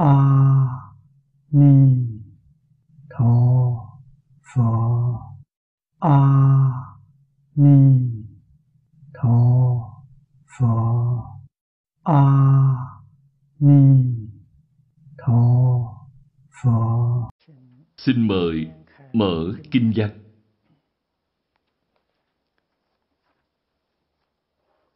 [0.00, 0.12] a
[1.50, 2.06] ni
[3.10, 3.34] tho
[4.54, 4.62] phở
[5.98, 6.18] a
[7.54, 8.10] ni
[9.14, 9.38] tho
[10.58, 10.66] phở
[12.02, 12.22] a
[13.58, 14.04] ni
[15.18, 15.42] tho
[16.62, 16.70] phở
[17.96, 18.66] Xin mời
[19.12, 20.10] mở kinh văn.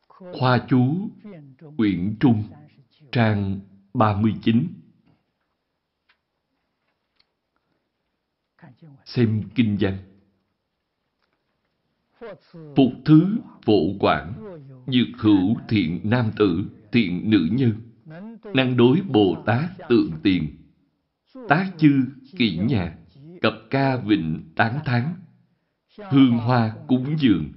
[0.08, 1.10] Khoa chú,
[1.76, 2.44] quyển trung,
[3.12, 3.60] trang
[3.94, 4.83] 39.
[9.04, 9.94] Xem kinh văn.
[12.76, 14.32] Phục thứ phổ quản,
[14.86, 17.72] dược hữu thiện nam tử, thiện nữ nhân,
[18.54, 20.56] năng đối Bồ Tát tượng tiền,
[21.48, 22.04] tác chư
[22.38, 22.94] kỹ nhạc,
[23.40, 25.14] cập ca vịnh tán thán,
[26.10, 27.52] hương hoa cúng dường,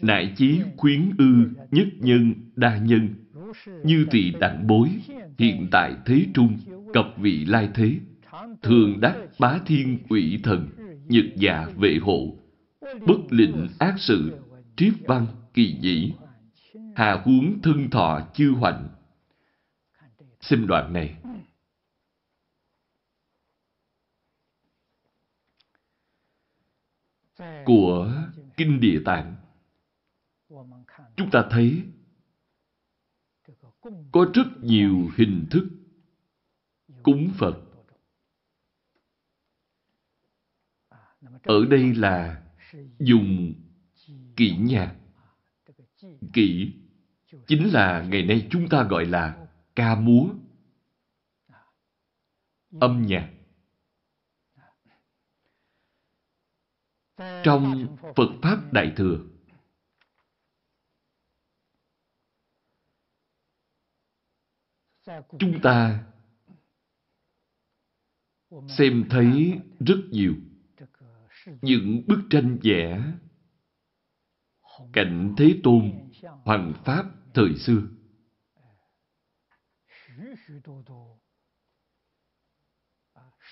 [0.00, 3.08] nại chí khuyến ư nhất nhân đa nhân,
[3.84, 4.88] như tỳ đặng bối,
[5.38, 6.58] hiện tại thế trung,
[6.92, 7.98] cập vị lai thế,
[8.62, 10.68] thường đắc bá thiên quỷ thần,
[11.08, 12.36] nhật dạ vệ hộ,
[12.80, 14.38] bất lịnh ác sự,
[14.76, 16.12] triết văn kỳ dĩ,
[16.96, 18.88] hà huống thân thọ chư hoành.
[20.40, 21.16] Xem đoạn này.
[27.64, 28.12] Của
[28.56, 29.36] Kinh Địa Tạng,
[31.16, 31.82] chúng ta thấy
[34.12, 35.68] có rất nhiều hình thức
[37.02, 37.63] cúng Phật.
[41.44, 42.42] Ở đây là
[42.98, 43.54] dùng
[44.36, 44.96] kỹ nhạc.
[46.32, 46.74] Kỹ
[47.46, 50.26] chính là ngày nay chúng ta gọi là ca múa,
[52.80, 53.30] âm nhạc.
[57.44, 59.18] Trong Phật Pháp Đại Thừa,
[65.38, 66.04] chúng ta
[68.68, 70.34] xem thấy rất nhiều
[71.62, 73.02] những bức tranh vẽ
[74.92, 75.92] cảnh Thế Tôn,
[76.44, 77.82] Hoàng Pháp thời xưa.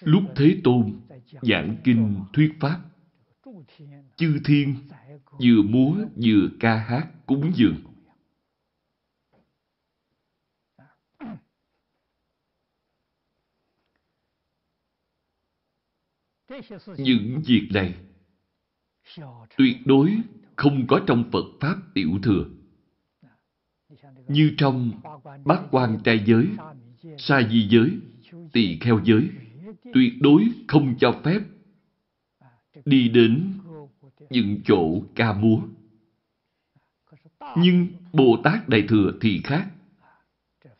[0.00, 1.00] Lúc Thế Tôn
[1.42, 2.80] giảng kinh thuyết Pháp,
[4.16, 4.74] chư thiên
[5.30, 7.91] vừa múa vừa ca hát cúng dường.
[16.96, 17.94] Những việc này
[19.56, 20.16] tuyệt đối
[20.56, 22.44] không có trong Phật Pháp tiểu thừa.
[24.28, 24.90] Như trong
[25.44, 26.46] bát quan trai giới,
[27.18, 27.90] sa di giới,
[28.52, 29.28] tỳ kheo giới,
[29.94, 31.40] tuyệt đối không cho phép
[32.84, 33.52] đi đến
[34.30, 35.60] những chỗ ca múa.
[37.56, 39.70] Nhưng Bồ Tát Đại Thừa thì khác.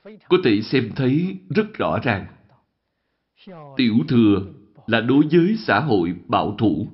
[0.04, 2.27] Có thể xem thấy rất rõ ràng.
[3.77, 4.53] Tiểu thừa
[4.92, 6.86] là đối với xã hội bảo thủ,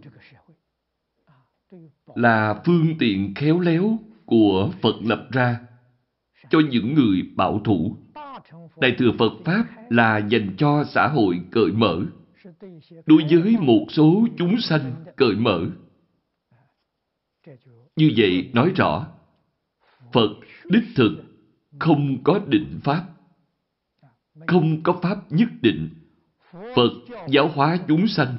[2.15, 5.61] là phương tiện khéo léo của Phật lập ra
[6.51, 7.97] cho những người bảo thủ.
[8.77, 12.01] Đại thừa Phật Pháp là dành cho xã hội cởi mở,
[13.07, 15.67] đối với một số chúng sanh cởi mở.
[17.97, 19.07] Như vậy nói rõ,
[20.13, 20.31] Phật
[20.65, 21.13] đích thực
[21.79, 23.05] không có định Pháp,
[24.47, 25.89] không có Pháp nhất định.
[26.53, 26.91] Phật
[27.29, 28.37] giáo hóa chúng sanh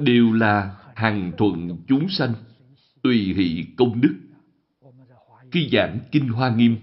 [0.00, 2.34] đều là hàng thuận chúng sanh,
[3.02, 4.14] tùy hỷ công đức.
[5.50, 6.76] Khi giảng Kinh Hoa Nghiêm,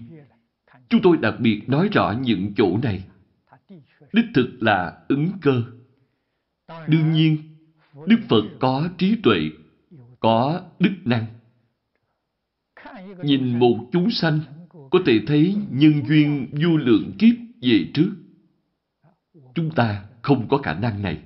[0.88, 3.04] chúng tôi đặc biệt nói rõ những chỗ này.
[4.12, 5.62] Đích thực là ứng cơ.
[6.88, 7.36] Đương nhiên,
[8.06, 9.50] Đức Phật có trí tuệ,
[10.20, 11.26] có đức năng.
[13.22, 14.40] Nhìn một chúng sanh,
[14.90, 18.10] có thể thấy nhân duyên vô lượng kiếp về trước.
[19.54, 21.18] Chúng ta không có khả năng này.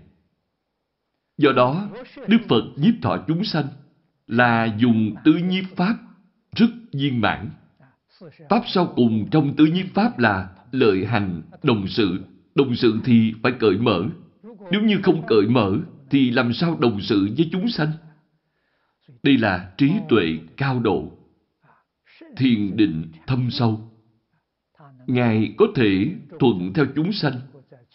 [1.39, 1.89] Do đó,
[2.27, 3.67] Đức Phật nhiếp thọ chúng sanh
[4.27, 5.97] là dùng tứ nhiếp pháp
[6.57, 7.51] rất viên mãn.
[8.51, 12.25] Pháp sau cùng trong tứ nhiếp pháp là lợi hành, đồng sự.
[12.55, 14.05] Đồng sự thì phải cởi mở.
[14.71, 15.79] Nếu như không cởi mở,
[16.11, 17.89] thì làm sao đồng sự với chúng sanh?
[19.23, 21.13] Đây là trí tuệ cao độ,
[22.37, 23.91] thiền định thâm sâu.
[25.07, 26.07] Ngài có thể
[26.41, 27.33] thuận theo chúng sanh,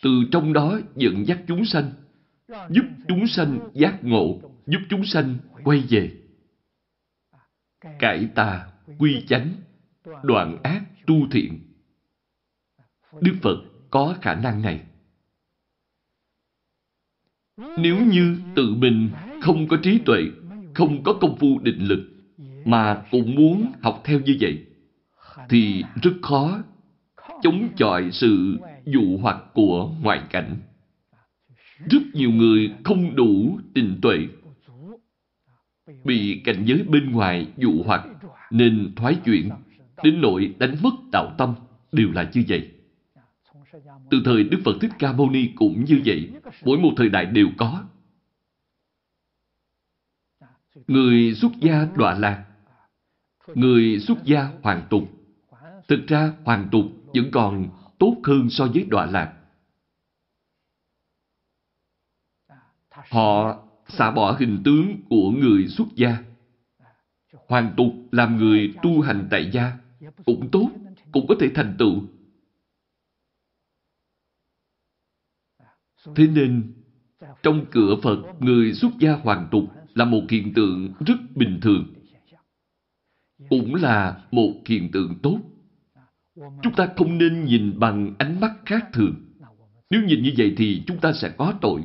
[0.01, 1.91] từ trong đó dẫn dắt chúng sanh,
[2.69, 6.11] giúp chúng sanh giác ngộ, giúp chúng sanh quay về.
[7.99, 8.67] Cải tà,
[8.99, 9.49] quy chánh,
[10.23, 11.59] đoạn ác, tu thiện.
[13.21, 13.57] Đức Phật
[13.89, 14.85] có khả năng này.
[17.57, 19.09] Nếu như tự mình
[19.41, 20.21] không có trí tuệ,
[20.73, 22.09] không có công phu định lực,
[22.65, 24.65] mà cũng muốn học theo như vậy,
[25.49, 26.63] thì rất khó
[27.41, 28.57] chống chọi sự
[28.91, 30.57] dụ hoặc của ngoại cảnh.
[31.89, 34.27] Rất nhiều người không đủ tình tuệ,
[36.03, 38.07] bị cảnh giới bên ngoài dụ hoặc
[38.51, 39.49] nên thoái chuyển,
[40.03, 41.55] đến nỗi đánh mất đạo tâm,
[41.91, 42.71] đều là như vậy.
[44.11, 46.31] Từ thời Đức Phật Thích Ca Mâu Ni cũng như vậy,
[46.65, 47.83] mỗi một thời đại đều có.
[50.87, 52.45] Người xuất gia đọa lạc,
[53.55, 55.03] người xuất gia hoàn tục.
[55.87, 57.69] Thực ra hoàn tục vẫn còn
[57.99, 59.35] tốt hơn so với đọa lạc.
[62.89, 66.17] Họ xả bỏ hình tướng của người xuất gia.
[67.47, 69.77] Hoàn tục làm người tu hành tại gia
[70.25, 70.69] cũng tốt,
[71.11, 72.01] cũng có thể thành tựu.
[76.15, 76.73] Thế nên,
[77.43, 79.63] trong cửa Phật, người xuất gia hoàn tục
[79.95, 81.93] là một hiện tượng rất bình thường.
[83.49, 85.39] Cũng là một hiện tượng tốt.
[86.63, 89.15] Chúng ta không nên nhìn bằng ánh mắt khác thường.
[89.89, 91.83] Nếu nhìn như vậy thì chúng ta sẽ có tội.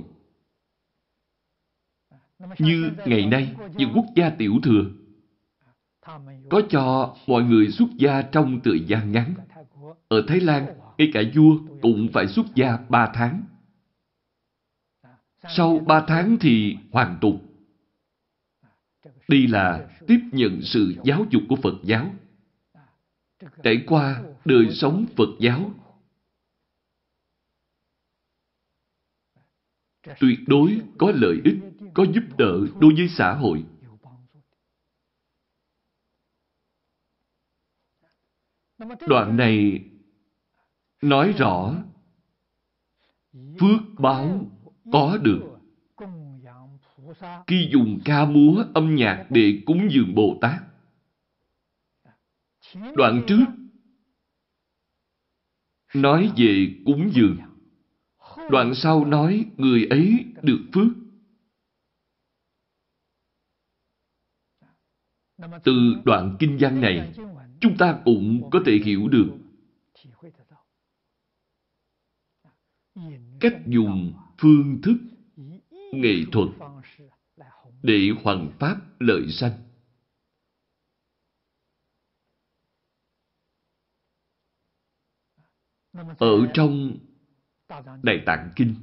[2.58, 4.84] Như ngày nay, những quốc gia tiểu thừa
[6.50, 9.34] có cho mọi người xuất gia trong thời gian ngắn.
[10.08, 10.66] Ở Thái Lan,
[10.98, 13.42] ngay cả vua cũng phải xuất gia ba tháng.
[15.56, 17.42] Sau ba tháng thì hoàn tục.
[19.28, 22.14] Đây là tiếp nhận sự giáo dục của Phật giáo.
[23.62, 25.70] Trải qua đời sống Phật giáo
[30.20, 31.58] tuyệt đối có lợi ích,
[31.94, 33.64] có giúp đỡ đối với xã hội.
[39.06, 39.84] Đoạn này
[41.02, 41.74] nói rõ
[43.60, 44.46] phước báo
[44.92, 45.40] có được
[47.46, 50.73] khi dùng ca múa âm nhạc để cúng dường Bồ Tát.
[52.94, 53.44] Đoạn trước
[55.94, 57.36] nói về cúng dường.
[58.50, 60.88] Đoạn sau nói người ấy được phước.
[65.64, 67.12] Từ đoạn kinh văn này,
[67.60, 69.30] chúng ta cũng có thể hiểu được
[73.40, 74.96] cách dùng phương thức
[75.92, 76.48] nghệ thuật
[77.82, 79.63] để hoằng pháp lợi sanh.
[86.18, 86.96] Ở trong
[88.02, 88.74] Đại Tạng Kinh,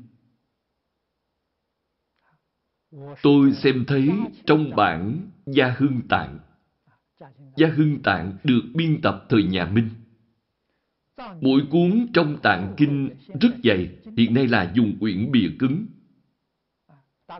[3.22, 4.10] tôi xem thấy
[4.46, 6.40] trong bản Gia Hưng Tạng,
[7.58, 9.90] Gia Hưng Tạng được biên tập thời nhà Minh.
[11.42, 13.10] Mỗi cuốn trong Tạng Kinh
[13.42, 15.86] rất dày, hiện nay là dùng quyển bìa cứng.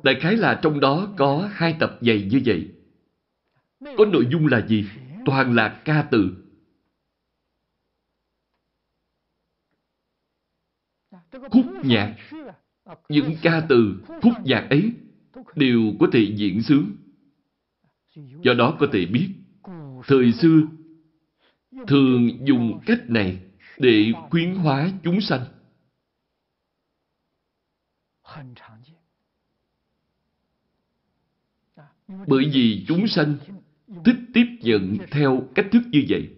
[0.04, 2.72] Đại khái là trong đó có hai tập dày như vậy.
[3.98, 4.86] Có nội dung là gì?
[5.26, 6.41] Toàn là ca từ.
[11.32, 12.16] Khúc nhạc,
[13.10, 14.92] những ca từ, khúc nhạc ấy
[15.56, 16.92] đều có thể diễn sướng.
[18.16, 19.30] Do đó có thể biết,
[20.08, 20.62] thời xưa
[21.88, 23.44] thường dùng cách này
[23.78, 25.46] để khuyến hóa chúng sanh.
[32.28, 33.38] Bởi vì chúng sanh
[34.06, 36.36] thích tiếp nhận theo cách thức như vậy.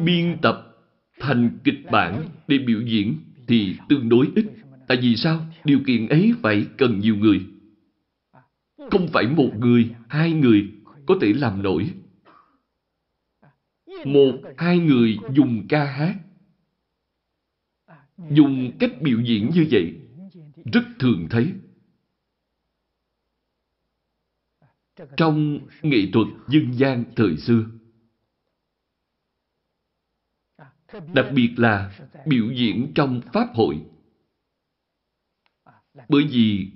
[0.00, 0.73] Biên tập
[1.20, 3.16] thành kịch bản để biểu diễn
[3.46, 4.46] thì tương đối ít.
[4.88, 5.46] Tại vì sao?
[5.64, 7.46] Điều kiện ấy phải cần nhiều người.
[8.90, 10.72] Không phải một người, hai người
[11.06, 11.90] có thể làm nổi.
[14.04, 16.14] Một, hai người dùng ca hát.
[18.30, 19.94] Dùng cách biểu diễn như vậy
[20.72, 21.52] rất thường thấy.
[25.16, 27.64] Trong nghệ thuật dân gian thời xưa,
[31.14, 33.86] đặc biệt là biểu diễn trong Pháp hội.
[36.08, 36.70] Bởi vì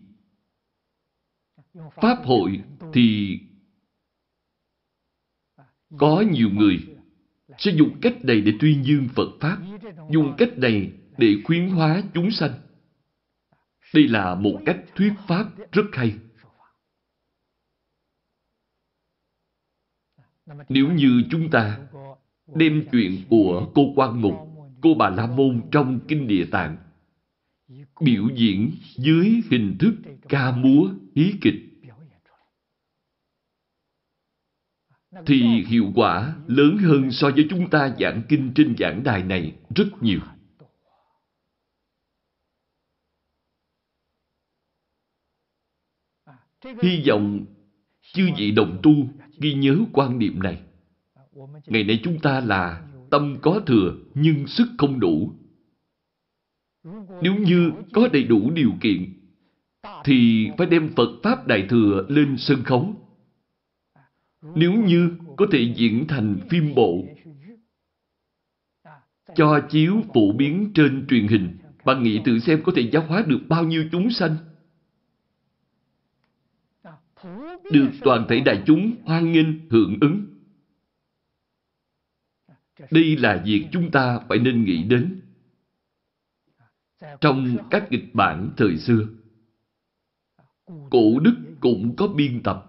[1.74, 3.38] Pháp hội thì
[5.98, 6.96] có nhiều người
[7.58, 9.58] sẽ dùng cách này để tuyên dương Phật Pháp,
[10.10, 12.52] dùng cách này để khuyến hóa chúng sanh.
[13.94, 16.18] Đây là một cách thuyết Pháp rất hay.
[20.68, 21.88] Nếu như chúng ta
[22.54, 24.34] đem chuyện của cô Quan Mục,
[24.80, 26.76] cô Bà La Môn trong Kinh Địa Tạng
[28.00, 29.94] biểu diễn dưới hình thức
[30.28, 31.54] ca múa, hí kịch
[35.26, 39.56] thì hiệu quả lớn hơn so với chúng ta giảng kinh trên giảng đài này
[39.74, 40.20] rất nhiều.
[46.82, 47.46] Hy vọng
[48.12, 48.92] chư vị đồng tu
[49.40, 50.67] ghi nhớ quan niệm này.
[51.66, 55.32] Ngày nay chúng ta là tâm có thừa nhưng sức không đủ.
[57.22, 59.14] Nếu như có đầy đủ điều kiện,
[60.04, 62.94] thì phải đem Phật Pháp Đại Thừa lên sân khấu.
[64.54, 67.04] Nếu như có thể diễn thành phim bộ,
[69.34, 73.24] cho chiếu phổ biến trên truyền hình, bạn nghĩ tự xem có thể giáo hóa
[73.26, 74.36] được bao nhiêu chúng sanh?
[77.72, 80.37] Được toàn thể đại chúng hoan nghênh hưởng ứng.
[82.90, 85.20] Đây là việc chúng ta phải nên nghĩ đến.
[87.20, 89.06] Trong các kịch bản thời xưa,
[90.66, 92.64] cổ đức cũng có biên tập.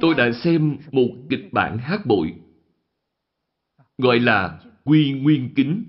[0.00, 2.34] Tôi đã xem một kịch bản hát bội,
[3.98, 5.84] gọi là Quy Nguyên Kính.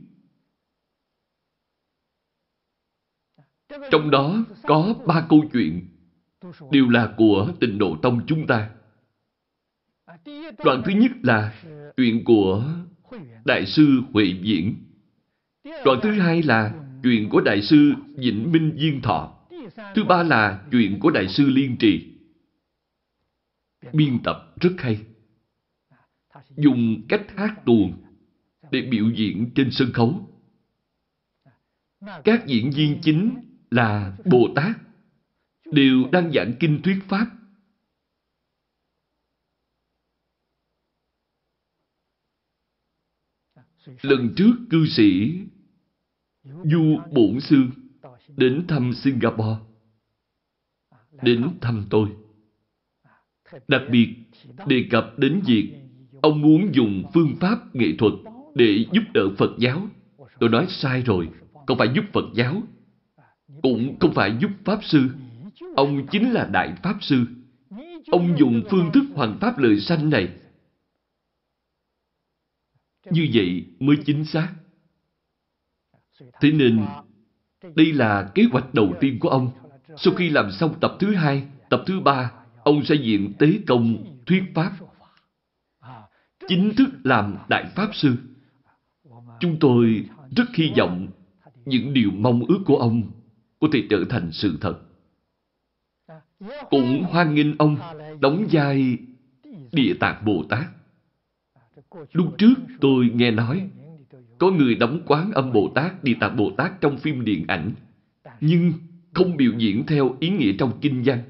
[3.91, 5.89] Trong đó có ba câu chuyện,
[6.71, 8.74] đều là của tịnh độ tông chúng ta.
[10.63, 11.53] Đoạn thứ nhất là
[11.97, 12.73] chuyện của
[13.45, 14.75] Đại sư Huệ Diễn.
[15.85, 19.33] Đoạn thứ hai là chuyện của Đại sư Vĩnh Minh Diên Thọ.
[19.95, 22.13] Thứ ba là chuyện của Đại sư Liên Trì.
[23.93, 24.99] Biên tập rất hay.
[26.57, 27.93] Dùng cách hát tuồng
[28.71, 30.29] để biểu diễn trên sân khấu.
[32.23, 33.35] Các diễn viên chính
[33.71, 34.77] là Bồ Tát
[35.71, 37.27] đều đang giảng kinh thuyết Pháp.
[44.01, 45.39] Lần trước cư sĩ
[46.43, 47.63] Du Bổn Sư
[48.37, 49.57] đến thăm Singapore,
[51.21, 52.09] đến thăm tôi.
[53.67, 54.15] Đặc biệt
[54.67, 55.73] đề cập đến việc
[56.21, 58.13] ông muốn dùng phương pháp nghệ thuật
[58.55, 59.87] để giúp đỡ Phật giáo.
[60.39, 61.29] Tôi nói sai rồi,
[61.67, 62.63] không phải giúp Phật giáo,
[63.61, 65.09] cũng không phải giúp Pháp Sư.
[65.75, 67.25] Ông chính là Đại Pháp Sư.
[68.11, 70.29] Ông dùng phương thức hoàn pháp lời sanh này.
[73.11, 74.53] Như vậy mới chính xác.
[76.41, 76.85] Thế nên,
[77.75, 79.51] đây là kế hoạch đầu tiên của ông.
[79.97, 82.31] Sau khi làm xong tập thứ hai, tập thứ ba,
[82.63, 84.71] ông sẽ diện tế công thuyết pháp.
[86.47, 88.15] Chính thức làm Đại Pháp Sư.
[89.39, 91.07] Chúng tôi rất hy vọng
[91.65, 93.11] những điều mong ước của ông
[93.59, 94.79] có thể trở thành sự thật.
[96.69, 97.77] Cũng hoan nghênh ông
[98.19, 98.97] đóng vai
[99.71, 100.65] Địa Tạng Bồ Tát.
[102.11, 103.69] Lúc trước tôi nghe nói
[104.37, 107.71] có người đóng quán âm Bồ Tát, Địa Tạng Bồ Tát trong phim điện ảnh,
[108.41, 108.73] nhưng
[109.13, 111.23] không biểu diễn theo ý nghĩa trong kinh văn.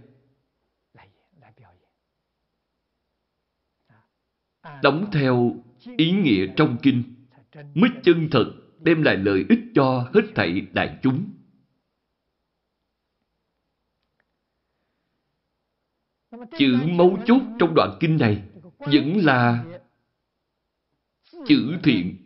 [4.83, 5.55] Đóng theo
[5.97, 7.03] ý nghĩa trong kinh
[7.73, 11.25] mới chân thật đem lại lợi ích cho hết thảy đại chúng.
[16.57, 18.43] Chữ mấu chốt trong đoạn kinh này
[18.77, 19.65] vẫn là
[21.47, 22.17] chữ thiện.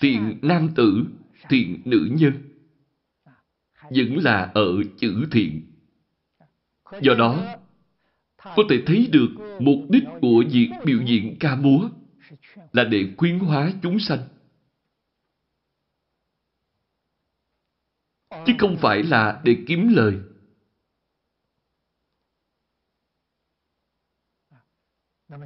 [0.00, 1.04] Thiện nam tử,
[1.48, 2.32] thiện nữ nhân.
[3.90, 5.72] Vẫn là ở chữ thiện.
[7.02, 7.56] Do đó,
[8.36, 11.88] có thể thấy được mục đích của việc biểu diễn ca múa
[12.72, 14.28] là để khuyến hóa chúng sanh.
[18.30, 20.20] Chứ không phải là để kiếm lời.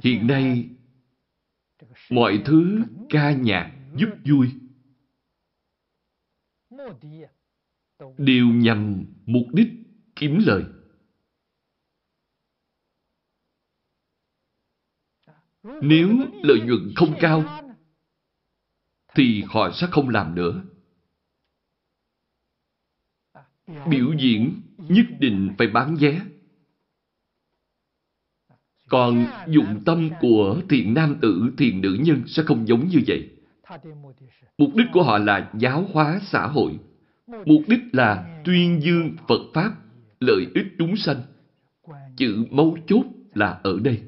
[0.03, 0.69] Hiện nay,
[2.09, 4.51] mọi thứ ca nhạc giúp vui
[8.17, 9.67] đều nhằm mục đích
[10.15, 10.63] kiếm lời.
[15.63, 16.09] Nếu
[16.43, 17.61] lợi nhuận không cao,
[19.15, 20.63] thì họ sẽ không làm nữa.
[23.67, 26.21] Biểu diễn nhất định phải bán vé.
[28.89, 33.29] Còn dụng tâm của thiện nam tử, thiện nữ nhân sẽ không giống như vậy.
[34.57, 36.71] Mục đích của họ là giáo hóa xã hội.
[37.27, 39.71] Mục đích là tuyên dương Phật Pháp,
[40.19, 41.21] lợi ích chúng sanh.
[42.17, 44.01] Chữ mấu chốt là ở đây.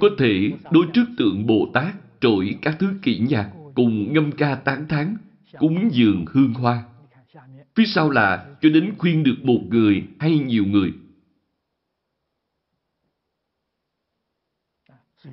[0.00, 4.54] Có thể đối trước tượng Bồ Tát trội các thứ kỹ nhạc cùng ngâm ca
[4.54, 5.16] tán thán,
[5.58, 6.84] cúng dường hương hoa.
[7.74, 10.92] Phía sau là cho đến khuyên được một người hay nhiều người.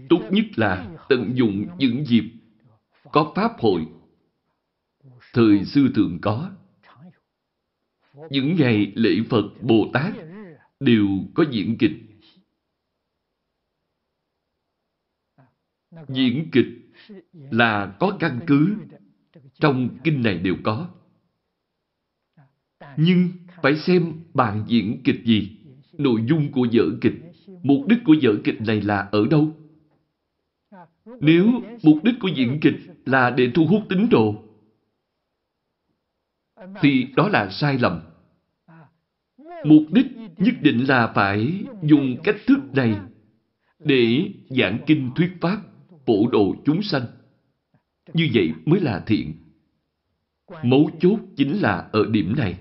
[0.10, 2.32] Tốt nhất là tận dụng những dịp
[3.12, 3.86] có pháp hội.
[5.34, 6.52] Thời xưa thường có.
[8.30, 10.14] Những ngày lễ Phật Bồ Tát
[10.80, 11.92] đều có diễn kịch.
[16.08, 16.68] Diễn kịch
[17.34, 18.76] là có căn cứ.
[19.60, 20.90] Trong kinh này đều có.
[22.98, 23.30] Nhưng
[23.64, 25.58] phải xem bạn diễn kịch gì,
[25.94, 27.14] nội dung của vở kịch,
[27.64, 29.56] Mục đích của vở kịch này là ở đâu?
[31.06, 34.44] Nếu mục đích của diễn kịch là để thu hút tín đồ,
[36.82, 38.02] thì đó là sai lầm.
[39.66, 40.06] Mục đích
[40.38, 43.00] nhất định là phải dùng cách thức này
[43.80, 45.62] để giảng kinh thuyết pháp,
[46.06, 47.06] phổ độ chúng sanh.
[48.14, 49.34] Như vậy mới là thiện.
[50.64, 52.60] Mấu chốt chính là ở điểm này.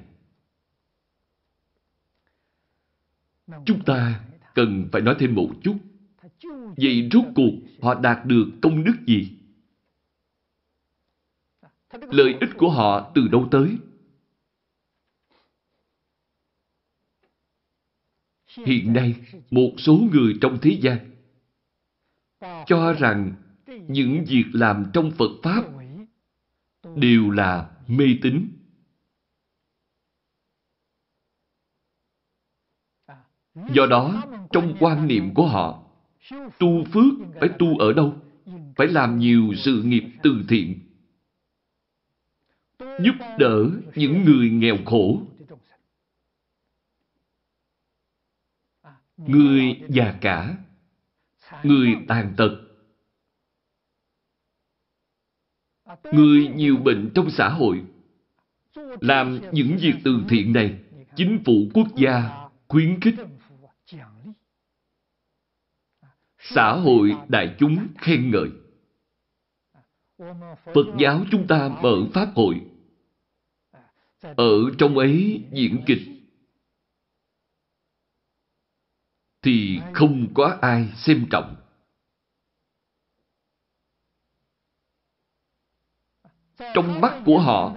[3.67, 5.77] Chúng ta cần phải nói thêm một chút.
[6.77, 7.53] Vậy rốt cuộc
[7.83, 9.37] họ đạt được công đức gì?
[11.93, 13.77] Lợi ích của họ từ đâu tới?
[18.67, 19.15] Hiện nay,
[19.51, 21.11] một số người trong thế gian
[22.67, 23.35] cho rằng
[23.89, 25.65] những việc làm trong Phật Pháp
[26.97, 28.49] đều là mê tín.
[33.75, 35.80] Do đó, trong quan niệm của họ,
[36.59, 38.15] tu phước phải tu ở đâu?
[38.77, 40.79] Phải làm nhiều sự nghiệp từ thiện,
[42.79, 45.23] giúp đỡ những người nghèo khổ,
[49.17, 50.57] người già cả,
[51.63, 52.51] người tàn tật,
[56.13, 57.83] người nhiều bệnh trong xã hội.
[59.01, 60.79] Làm những việc từ thiện này,
[61.17, 62.31] chính phủ quốc gia
[62.69, 63.15] khuyến khích.
[66.55, 68.51] Xã hội đại chúng khen ngợi.
[70.65, 72.67] Phật giáo chúng ta mở Pháp hội.
[74.21, 76.03] Ở trong ấy diễn kịch
[79.43, 81.57] thì không có ai xem trọng.
[86.75, 87.75] Trong mắt của họ,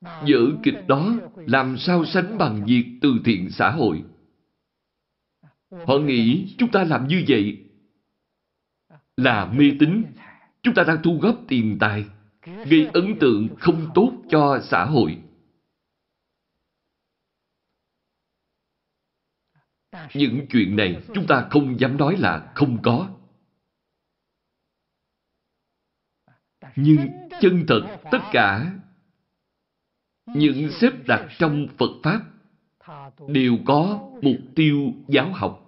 [0.00, 4.04] vở kịch đó làm sao sánh bằng việc từ thiện xã hội.
[5.86, 7.64] Họ nghĩ chúng ta làm như vậy
[9.16, 10.04] là mê tín.
[10.62, 12.04] Chúng ta đang thu góp tiền tài,
[12.42, 15.18] gây ấn tượng không tốt cho xã hội.
[20.14, 23.10] Những chuyện này chúng ta không dám nói là không có.
[26.76, 26.98] Nhưng
[27.40, 28.80] chân thật tất cả
[30.26, 32.20] những xếp đặt trong Phật Pháp
[33.28, 35.63] đều có mục tiêu giáo học.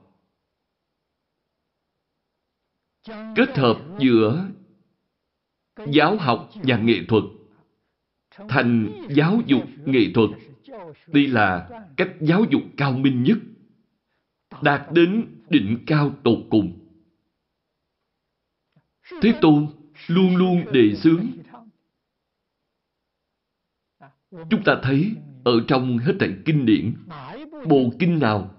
[3.06, 4.48] Kết hợp giữa
[5.92, 7.24] giáo học và nghệ thuật
[8.48, 10.30] thành giáo dục nghệ thuật.
[11.06, 13.38] Đây là cách giáo dục cao minh nhất
[14.62, 16.78] đạt đến đỉnh cao tột cùng.
[19.22, 19.66] Thế Tôn
[20.06, 21.26] luôn luôn đề xướng.
[24.30, 25.12] Chúng ta thấy
[25.44, 26.94] ở trong hết thảy kinh điển,
[27.68, 28.54] bộ kinh nào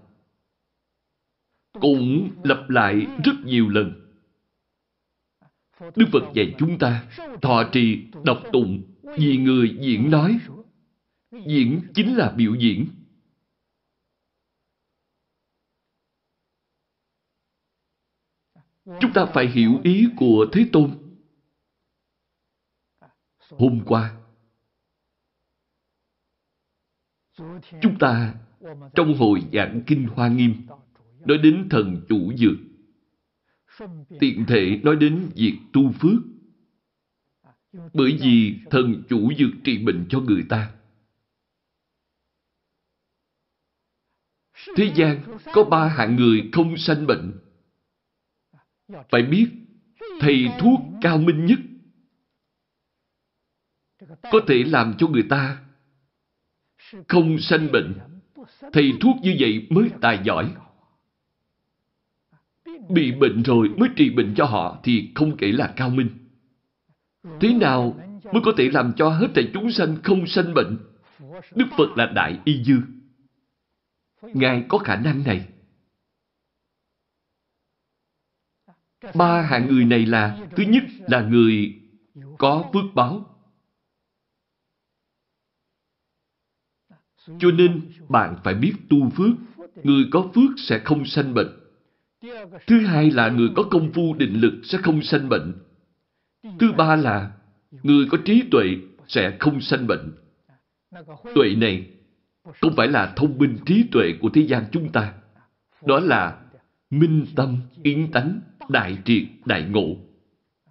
[1.74, 4.07] cũng lặp lại rất nhiều lần.
[5.80, 7.08] Đức Phật dạy chúng ta
[7.42, 8.84] thọ trì, đọc tụng,
[9.18, 10.40] vì người diễn nói.
[11.32, 12.88] Diễn chính là biểu diễn.
[18.86, 20.92] Chúng ta phải hiểu ý của Thế Tôn.
[23.50, 24.18] Hôm qua,
[27.82, 28.36] chúng ta
[28.96, 30.68] trong hồi giảng Kinh Hoa Nghiêm
[31.20, 32.77] nói đến thần chủ dược.
[34.20, 36.22] Tiện thể nói đến việc tu phước.
[37.94, 40.74] Bởi vì thần chủ dược trị bệnh cho người ta.
[44.76, 47.40] Thế gian có ba hạng người không sanh bệnh.
[49.10, 49.48] Phải biết,
[50.20, 51.60] thầy thuốc cao minh nhất
[54.32, 55.64] có thể làm cho người ta
[57.08, 57.94] không sanh bệnh.
[58.74, 60.56] Thầy thuốc như vậy mới tài giỏi.
[62.90, 66.10] Bị bệnh rồi mới trị bệnh cho họ thì không kể là cao minh.
[67.42, 70.78] Thế nào mới có thể làm cho hết thảy chúng sanh không sanh bệnh?
[71.56, 72.76] Đức Phật là Đại Y Dư.
[74.22, 75.48] Ngài có khả năng này.
[79.16, 81.82] Ba hạng người này là, Thứ nhất là người
[82.38, 83.38] có phước báo.
[87.40, 89.36] Cho nên bạn phải biết tu phước.
[89.84, 91.57] Người có phước sẽ không sanh bệnh.
[92.68, 95.54] Thứ hai là người có công phu định lực sẽ không sanh bệnh.
[96.60, 97.32] Thứ ba là
[97.84, 98.66] người có trí tuệ
[99.08, 100.14] sẽ không sanh bệnh.
[101.36, 101.88] Tuệ này
[102.62, 105.14] không phải là thông minh trí tuệ của thế gian chúng ta.
[105.86, 106.38] Đó là
[106.90, 109.96] minh tâm, yến tánh, đại triệt, đại ngộ.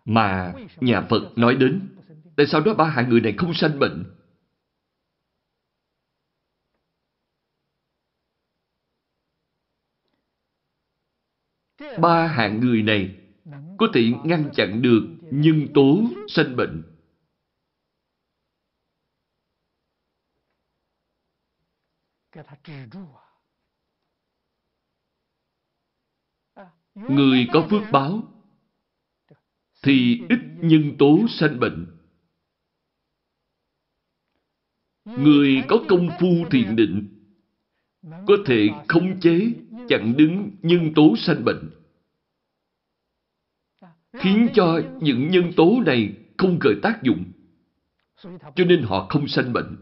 [0.05, 1.81] Mà nhà Phật nói đến,
[2.37, 4.05] tại sao đó ba hạng người này không sanh bệnh?
[12.03, 13.19] Ba hạng người này
[13.79, 16.83] có thể ngăn chặn được nhân tố sanh bệnh.
[26.95, 28.23] Người có phước báo
[29.83, 31.87] thì ít nhân tố sanh bệnh.
[35.05, 37.16] Người có công phu thiền định
[38.27, 39.53] có thể khống chế,
[39.89, 41.71] chặn đứng nhân tố sanh bệnh.
[44.13, 47.25] Khiến cho những nhân tố này không gợi tác dụng,
[48.55, 49.77] cho nên họ không sanh bệnh.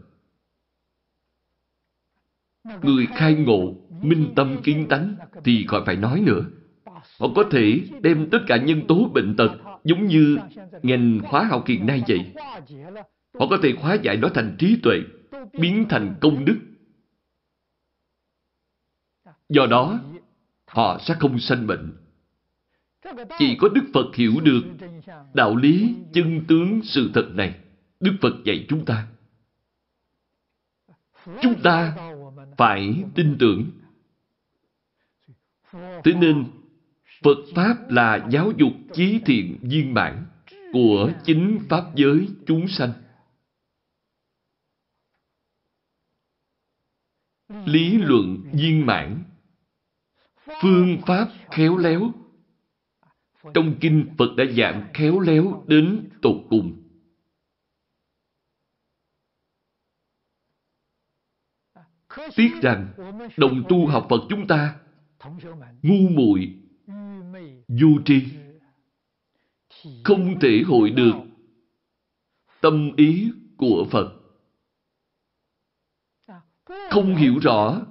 [2.81, 6.41] Người khai ngộ minh tâm kiến tánh thì khỏi phải nói nữa.
[7.19, 9.51] Họ có thể đem tất cả nhân tố bệnh tật
[9.83, 10.37] giống như
[10.83, 12.19] ngành khóa học hiện nay vậy.
[13.39, 14.99] Họ có thể hóa giải nó thành trí tuệ,
[15.59, 16.57] biến thành công đức.
[19.49, 19.99] Do đó,
[20.65, 21.93] họ sẽ không sanh bệnh.
[23.39, 24.61] Chỉ có Đức Phật hiểu được
[25.33, 27.59] đạo lý chân tướng sự thật này.
[27.99, 29.07] Đức Phật dạy chúng ta.
[31.41, 31.97] Chúng ta
[32.57, 33.71] phải tin tưởng.
[35.73, 36.45] Thế nên,
[37.23, 40.25] Phật Pháp là giáo dục chí thiện viên mãn
[40.73, 42.91] của chính Pháp giới chúng sanh.
[47.65, 49.23] Lý luận viên mãn
[50.61, 52.11] phương pháp khéo léo.
[53.53, 56.81] Trong kinh Phật đã giảng khéo léo đến tột cùng.
[62.35, 62.93] Tiếc rằng,
[63.37, 64.79] đồng tu học Phật chúng ta
[65.81, 66.53] ngu muội
[67.67, 68.23] du tri
[70.03, 71.13] không thể hội được
[72.61, 74.21] tâm ý của Phật.
[76.89, 77.81] Không hiểu rõ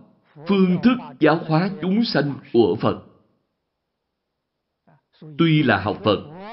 [0.48, 3.04] phương thức giáo hóa chúng sanh của Phật.
[5.38, 6.50] Tuy là học Phật,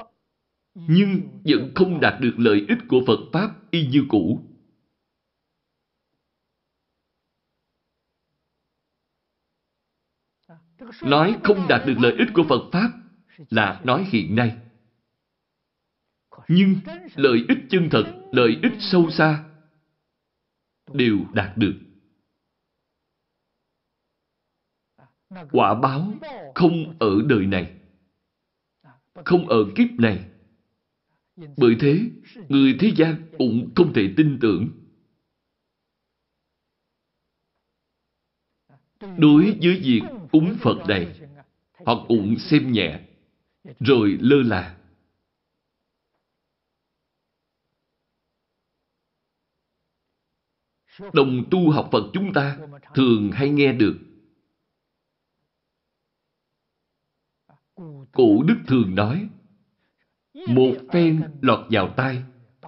[0.74, 4.40] nhưng vẫn không đạt được lợi ích của Phật Pháp y như cũ.
[11.02, 12.92] Nói không đạt được lợi ích của Phật Pháp
[13.50, 14.58] là nói hiện nay.
[16.48, 16.76] Nhưng
[17.16, 19.44] lợi ích chân thật, lợi ích sâu xa
[20.94, 21.91] đều đạt được.
[25.52, 26.14] Quả báo
[26.56, 27.74] không ở đời này,
[29.26, 30.26] không ở kiếp này.
[31.58, 32.00] Bởi thế,
[32.50, 34.70] người thế gian cũng không thể tin tưởng.
[39.18, 41.20] Đối với việc cúng Phật này,
[41.86, 43.00] họ cũng xem nhẹ,
[43.80, 44.78] rồi lơ là.
[51.14, 52.58] Đồng tu học Phật chúng ta
[52.96, 54.11] thường hay nghe được
[58.12, 59.30] Cổ đức thường nói,
[60.48, 62.24] một phen lọt vào tai,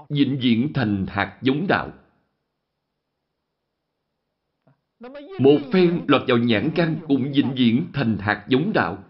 [0.09, 1.91] vĩnh viễn thành hạt giống đạo.
[5.39, 9.03] Một phen lọt vào nhãn căn cũng vĩnh viễn thành hạt giống đạo.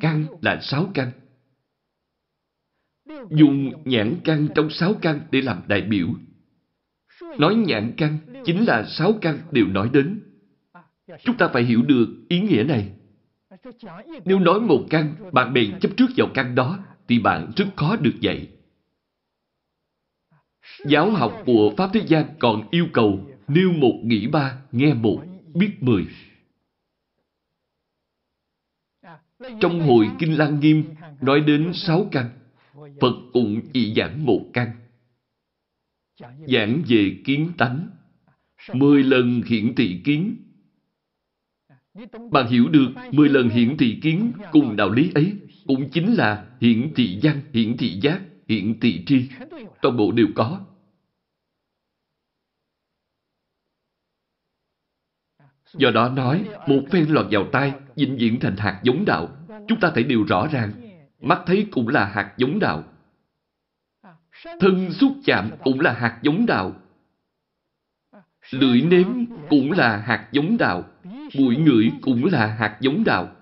[0.00, 1.10] Căn là sáu căn.
[3.30, 6.08] Dùng nhãn căn trong sáu căn để làm đại biểu.
[7.38, 10.20] Nói nhãn căn chính là sáu căn đều nói đến.
[11.24, 12.95] Chúng ta phải hiểu được ý nghĩa này.
[14.24, 17.96] Nếu nói một căn, bạn bèn chấp trước vào căn đó, thì bạn rất khó
[17.96, 18.48] được dạy.
[20.86, 25.22] Giáo học của Pháp Thế gian còn yêu cầu nêu một nghĩ ba, nghe một,
[25.54, 26.06] biết mười.
[29.60, 30.84] Trong hồi Kinh Lăng Nghiêm
[31.20, 32.30] nói đến sáu căn,
[32.74, 34.70] Phật cũng chỉ giảng một căn.
[36.46, 37.90] Giảng về kiến tánh,
[38.72, 40.36] mười lần hiển thị kiến,
[42.30, 46.46] bạn hiểu được 10 lần hiển thị kiến cùng đạo lý ấy cũng chính là
[46.60, 49.28] hiển thị văn, hiển thị giác, hiển thị tri.
[49.82, 50.60] Toàn bộ đều có.
[55.74, 59.28] Do đó nói, một phen lọt vào tay, vĩnh diện thành hạt giống đạo.
[59.68, 60.72] Chúng ta thấy điều rõ ràng.
[61.20, 62.84] Mắt thấy cũng là hạt giống đạo.
[64.60, 66.72] Thân xúc chạm cũng là hạt giống đạo.
[68.50, 69.06] Lưỡi nếm
[69.50, 70.84] cũng là hạt giống đạo,
[71.34, 73.36] mũi ngửi cũng là hạt giống đạo.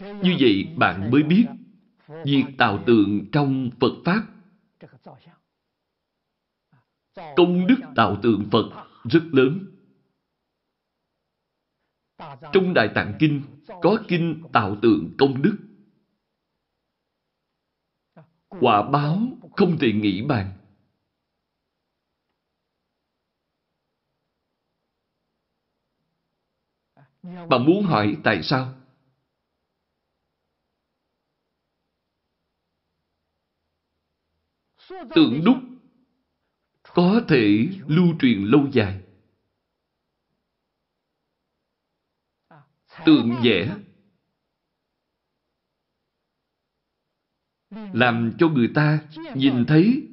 [0.00, 1.46] Như vậy bạn mới biết
[2.24, 4.22] việc tạo tượng trong Phật Pháp
[7.36, 9.58] công đức tạo tượng Phật rất lớn.
[12.52, 13.42] Trong Đại Tạng Kinh
[13.82, 15.65] có kinh tạo tượng công đức
[18.48, 19.18] quả báo
[19.56, 20.52] không thể nghĩ bàn.
[27.22, 28.74] Bạn muốn hỏi tại sao?
[34.88, 35.56] Tượng đúc
[36.82, 39.00] có thể lưu truyền lâu dài.
[43.06, 43.76] Tượng vẽ
[47.92, 49.00] làm cho người ta
[49.34, 50.08] nhìn thấy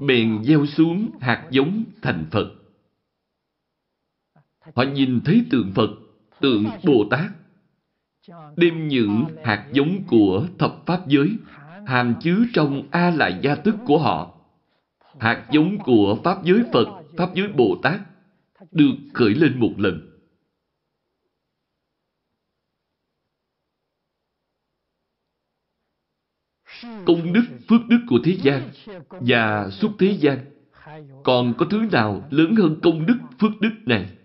[0.00, 2.54] bèn gieo xuống hạt giống thành Phật.
[4.74, 5.90] Họ nhìn thấy tượng Phật,
[6.40, 7.30] tượng Bồ Tát,
[8.56, 11.36] đem những hạt giống của thập pháp giới
[11.86, 14.38] hàm chứa trong A Lại Gia Tức của họ.
[15.18, 16.86] Hạt giống của Pháp giới Phật,
[17.16, 18.00] Pháp giới Bồ Tát
[18.70, 20.11] được khởi lên một lần.
[26.82, 28.70] Công đức, phước đức của thế gian
[29.10, 30.38] và suốt thế gian
[31.24, 34.16] còn có thứ nào lớn hơn công đức, phước đức này?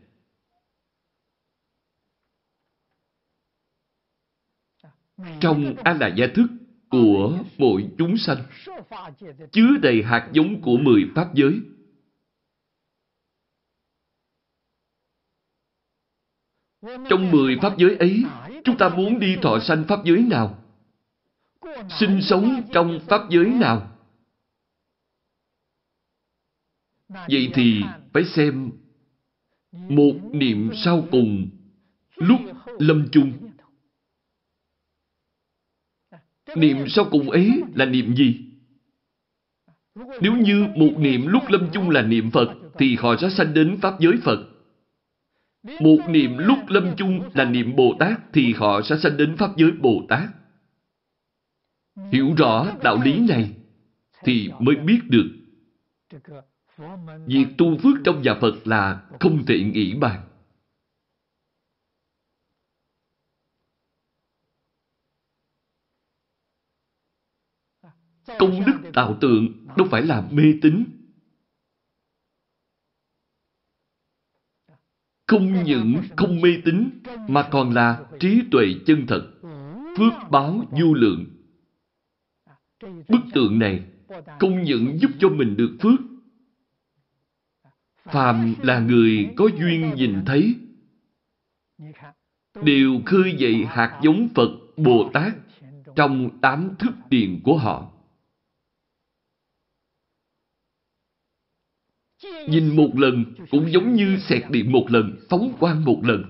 [5.40, 6.48] Trong A La Gia Thức
[6.90, 8.38] của mỗi chúng sanh
[9.52, 11.60] chứa đầy hạt giống của mười pháp giới.
[17.10, 18.24] Trong mười pháp giới ấy,
[18.64, 20.64] chúng ta muốn đi thọ sanh pháp giới nào?
[22.00, 23.98] Sinh sống trong pháp giới nào?
[27.10, 28.72] Vậy thì phải xem
[29.74, 31.50] một niệm sau cùng
[32.16, 32.40] lúc
[32.80, 33.34] lâm chung.
[36.56, 38.44] Niệm sau cùng ấy là niệm gì?
[40.22, 43.78] Nếu như một niệm lúc lâm chung là niệm Phật, thì họ sẽ sanh đến
[43.82, 44.50] Pháp giới Phật.
[45.64, 49.58] Một niệm lúc lâm chung là niệm Bồ Tát, thì họ sẽ sanh đến Pháp
[49.58, 50.30] giới Bồ Tát.
[52.12, 53.56] Hiểu rõ đạo lý này,
[54.24, 55.38] thì mới biết được
[57.26, 60.24] Việc tu phước trong nhà Phật là không thể nghĩ bàn.
[68.40, 70.86] Công đức tạo tượng đâu phải là mê tín.
[75.28, 76.90] Không những không mê tín
[77.28, 79.32] mà còn là trí tuệ chân thật,
[79.98, 81.37] phước báo vô lượng.
[82.84, 83.84] Bức tượng này
[84.40, 86.00] không những giúp cho mình được phước
[88.04, 90.56] phàm là người có duyên nhìn thấy
[92.62, 95.34] đều khơi dậy hạt giống Phật Bồ Tát
[95.96, 97.92] trong tám thức tiền của họ.
[102.48, 106.24] Nhìn một lần cũng giống như xẹt điện một lần, phóng quang một lần.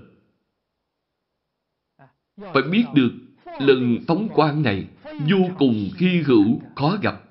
[2.36, 3.12] Phải biết được
[3.60, 7.22] lần phóng quang này vô cùng hy hữu, khó gặp.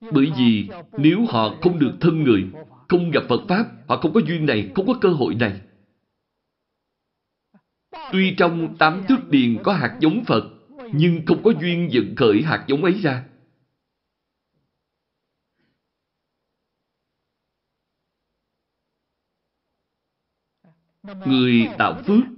[0.00, 2.44] Bởi vì nếu họ không được thân người,
[2.88, 5.60] không gặp Phật Pháp, họ không có duyên này, không có cơ hội này.
[8.12, 10.44] Tuy trong tám thước điền có hạt giống Phật,
[10.92, 13.24] nhưng không có duyên dựng khởi hạt giống ấy ra.
[21.26, 22.33] Người tạo phước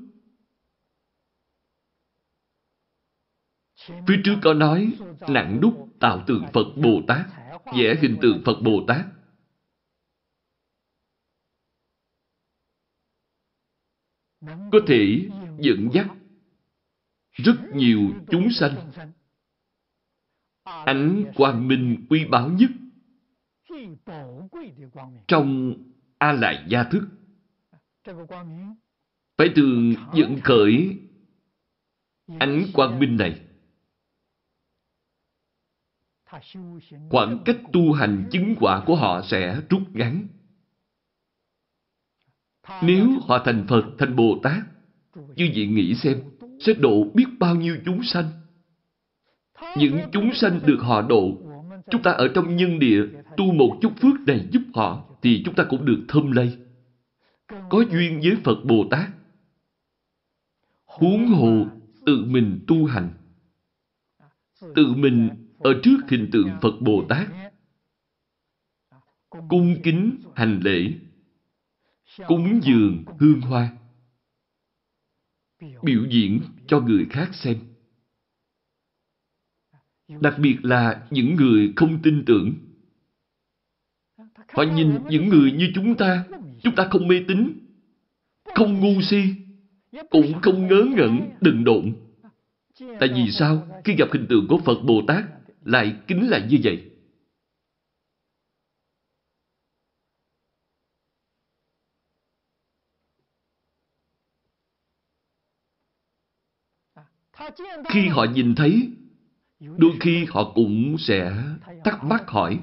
[3.87, 4.92] Phía trước có nói
[5.29, 7.27] nặng đúc tạo tượng Phật Bồ Tát,
[7.64, 9.07] vẽ hình tượng Phật Bồ Tát.
[14.72, 16.07] Có thể dẫn dắt
[17.33, 18.90] rất nhiều chúng sanh
[20.64, 22.70] ánh quang minh quy báo nhất
[25.29, 25.75] trong
[26.18, 27.09] A Lại Gia Thức.
[29.37, 30.99] Phải thường dựng khởi
[32.27, 33.42] ánh quang minh này
[37.11, 40.27] khoảng cách tu hành chứng quả của họ sẽ rút ngắn.
[42.83, 44.62] Nếu họ thành Phật, thành Bồ Tát,
[45.15, 46.23] như vậy nghĩ xem,
[46.61, 48.25] sẽ độ biết bao nhiêu chúng sanh.
[49.77, 51.39] Những chúng sanh được họ độ,
[51.91, 53.03] chúng ta ở trong nhân địa
[53.37, 56.59] tu một chút phước này giúp họ, thì chúng ta cũng được thơm lây.
[57.49, 59.09] Có duyên với Phật Bồ Tát.
[60.85, 61.67] Huống hồ
[62.07, 63.09] tự mình tu hành.
[64.75, 67.29] Tự mình ở trước hình tượng Phật Bồ Tát.
[69.48, 70.92] Cung kính hành lễ,
[72.26, 73.76] cúng dường hương hoa,
[75.83, 77.57] biểu diễn cho người khác xem.
[80.20, 82.55] Đặc biệt là những người không tin tưởng.
[84.48, 86.24] Họ nhìn những người như chúng ta,
[86.62, 87.59] chúng ta không mê tín,
[88.55, 89.22] không ngu si,
[90.11, 91.94] cũng không ngớ ngẩn, đừng độn.
[93.00, 93.68] Tại vì sao?
[93.85, 95.24] Khi gặp hình tượng của Phật Bồ Tát,
[95.66, 96.92] lại kính là như vậy.
[107.88, 108.92] Khi họ nhìn thấy,
[109.61, 111.33] đôi khi họ cũng sẽ
[111.85, 112.61] thắc mắc hỏi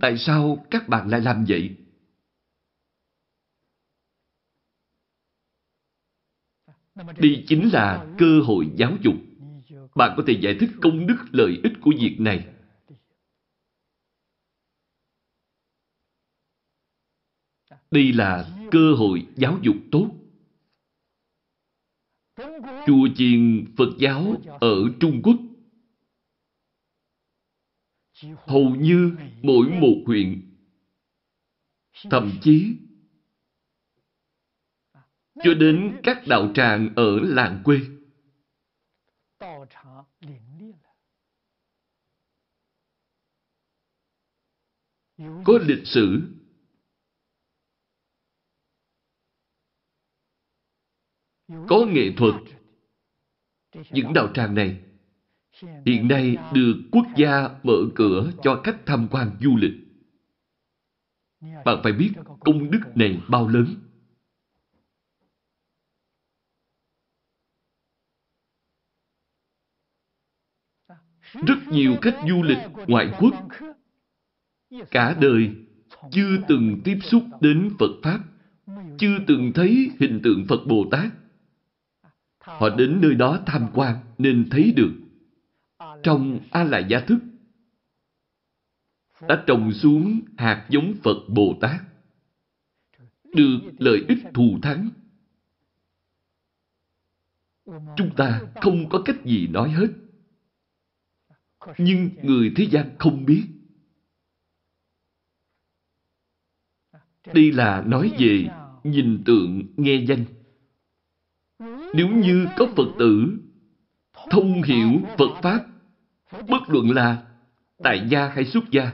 [0.00, 1.76] Tại sao các bạn lại làm vậy?
[6.94, 9.14] Đây chính là cơ hội giáo dục.
[9.96, 12.48] Bạn có thể giải thích công đức lợi ích của việc này.
[17.90, 20.10] Đây là cơ hội giáo dục tốt.
[22.86, 25.36] Chùa chiền Phật giáo ở Trung Quốc
[28.46, 30.42] hầu như mỗi một huyện,
[32.10, 32.76] thậm chí
[35.44, 37.80] cho đến các đạo tràng ở làng quê.
[45.18, 46.20] Có lịch sử
[51.68, 52.34] có nghệ thuật.
[53.90, 54.82] Những đạo tràng này
[55.62, 59.72] hiện nay được quốc gia mở cửa cho khách tham quan du lịch.
[61.40, 63.66] Bạn phải biết công đức này bao lớn.
[71.46, 73.34] Rất nhiều khách du lịch ngoại quốc
[74.90, 75.54] cả đời
[76.10, 78.20] chưa từng tiếp xúc đến Phật Pháp,
[78.98, 81.12] chưa từng thấy hình tượng Phật Bồ Tát.
[82.40, 84.92] Họ đến nơi đó tham quan nên thấy được.
[86.02, 87.18] Trong A-la-gia thức
[89.28, 91.80] đã trồng xuống hạt giống Phật Bồ Tát.
[93.34, 94.90] Được lợi ích thù thắng.
[97.96, 99.88] Chúng ta không có cách gì nói hết.
[101.78, 103.44] Nhưng người thế gian không biết.
[107.34, 108.44] Đây là nói về
[108.84, 110.24] nhìn tượng nghe danh.
[111.94, 113.38] Nếu như có Phật tử
[114.30, 115.66] thông hiểu Phật Pháp,
[116.48, 117.22] bất luận là
[117.82, 118.90] tại gia hay xuất gia,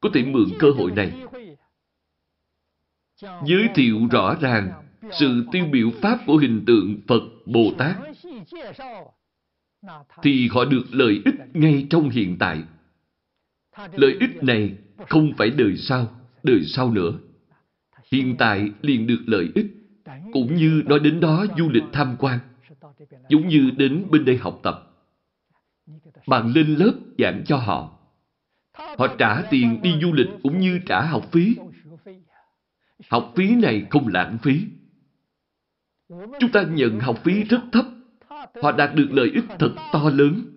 [0.00, 1.12] có thể mượn cơ hội này
[3.20, 4.72] giới thiệu rõ ràng
[5.12, 7.96] sự tiêu biểu Pháp của hình tượng Phật Bồ Tát
[10.22, 12.62] thì họ được lợi ích ngay trong hiện tại.
[13.92, 14.78] Lợi ích này
[15.08, 17.12] không phải đời sau, đời sau nữa.
[18.12, 19.66] Hiện tại liền được lợi ích,
[20.32, 22.38] cũng như nói đến đó du lịch tham quan,
[23.28, 24.90] giống như đến bên đây học tập.
[26.26, 27.98] Bạn lên lớp giảng cho họ.
[28.72, 31.56] Họ trả tiền đi du lịch cũng như trả học phí.
[33.08, 34.60] Học phí này không lãng phí.
[36.08, 37.86] Chúng ta nhận học phí rất thấp.
[38.62, 40.53] Họ đạt được lợi ích thật to lớn.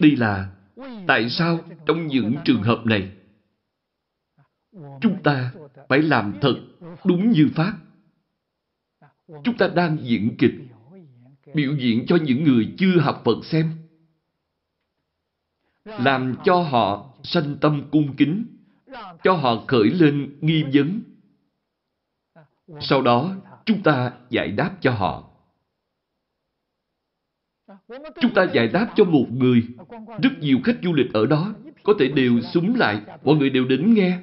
[0.00, 0.50] Đây là
[1.06, 3.12] tại sao trong những trường hợp này
[5.00, 5.52] chúng ta
[5.88, 6.54] phải làm thật
[7.04, 7.78] đúng như Pháp.
[9.44, 10.54] Chúng ta đang diễn kịch,
[11.54, 13.70] biểu diễn cho những người chưa học Phật xem.
[15.84, 18.46] Làm cho họ sanh tâm cung kính,
[19.22, 21.00] cho họ khởi lên nghi vấn.
[22.80, 25.31] Sau đó, chúng ta giải đáp cho họ.
[28.20, 29.62] Chúng ta giải đáp cho một người,
[30.22, 33.64] rất nhiều khách du lịch ở đó, có thể đều súng lại, mọi người đều
[33.64, 34.18] đến nghe.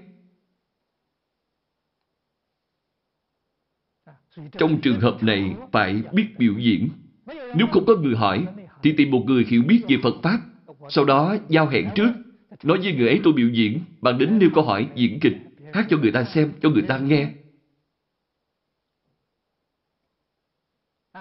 [4.57, 6.89] Trong trường hợp này phải biết biểu diễn.
[7.27, 8.47] Nếu không có người hỏi,
[8.83, 10.39] thì tìm một người hiểu biết về Phật Pháp.
[10.89, 12.11] Sau đó giao hẹn trước.
[12.63, 15.37] Nói với người ấy tôi biểu diễn, bạn đến nêu câu hỏi, diễn kịch,
[15.73, 17.31] hát cho người ta xem, cho người ta nghe.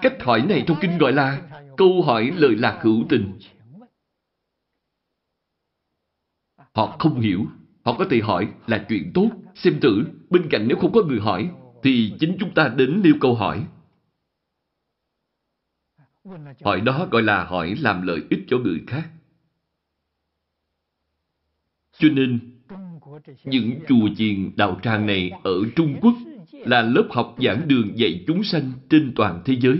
[0.01, 3.39] Cách hỏi này trong kinh gọi là câu hỏi lời lạc hữu tình.
[6.73, 7.45] Họ không hiểu,
[7.85, 11.19] họ có thể hỏi là chuyện tốt, xem thử, bên cạnh nếu không có người
[11.19, 11.51] hỏi,
[11.83, 13.67] thì chính chúng ta đến nêu câu hỏi.
[16.63, 19.09] Hỏi đó gọi là hỏi làm lợi ích cho người khác.
[21.91, 22.39] Cho nên,
[23.43, 26.15] những chùa chiền đạo tràng này ở Trung Quốc
[26.51, 29.77] là lớp học giảng đường dạy chúng sanh trên toàn thế giới.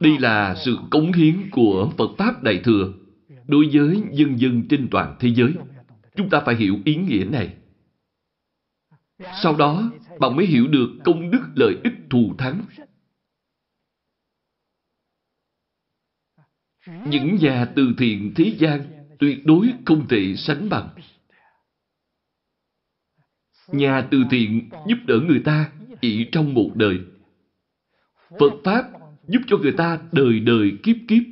[0.00, 2.92] Đây là sự cống hiến của Phật Pháp Đại Thừa
[3.46, 5.54] đối với dân dân trên toàn thế giới.
[6.16, 7.56] Chúng ta phải hiểu ý nghĩa này.
[9.42, 12.64] Sau đó, bạn mới hiểu được công đức lợi ích thù thắng.
[16.86, 20.88] Những nhà từ thiện thế gian tuyệt đối không thể sánh bằng.
[23.72, 26.98] Nhà từ thiện giúp đỡ người ta chỉ trong một đời.
[28.28, 28.90] Phật Pháp
[29.28, 31.22] giúp cho người ta đời đời kiếp kiếp.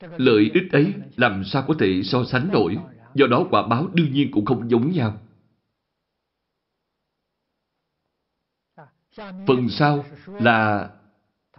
[0.00, 2.76] Lợi ích ấy làm sao có thể so sánh nổi,
[3.14, 5.22] do đó quả báo đương nhiên cũng không giống nhau.
[9.46, 10.90] Phần sau là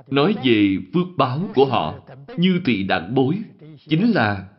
[0.07, 1.99] nói về phước báo của họ
[2.37, 3.41] như tỳ đạn bối,
[3.89, 4.49] chính là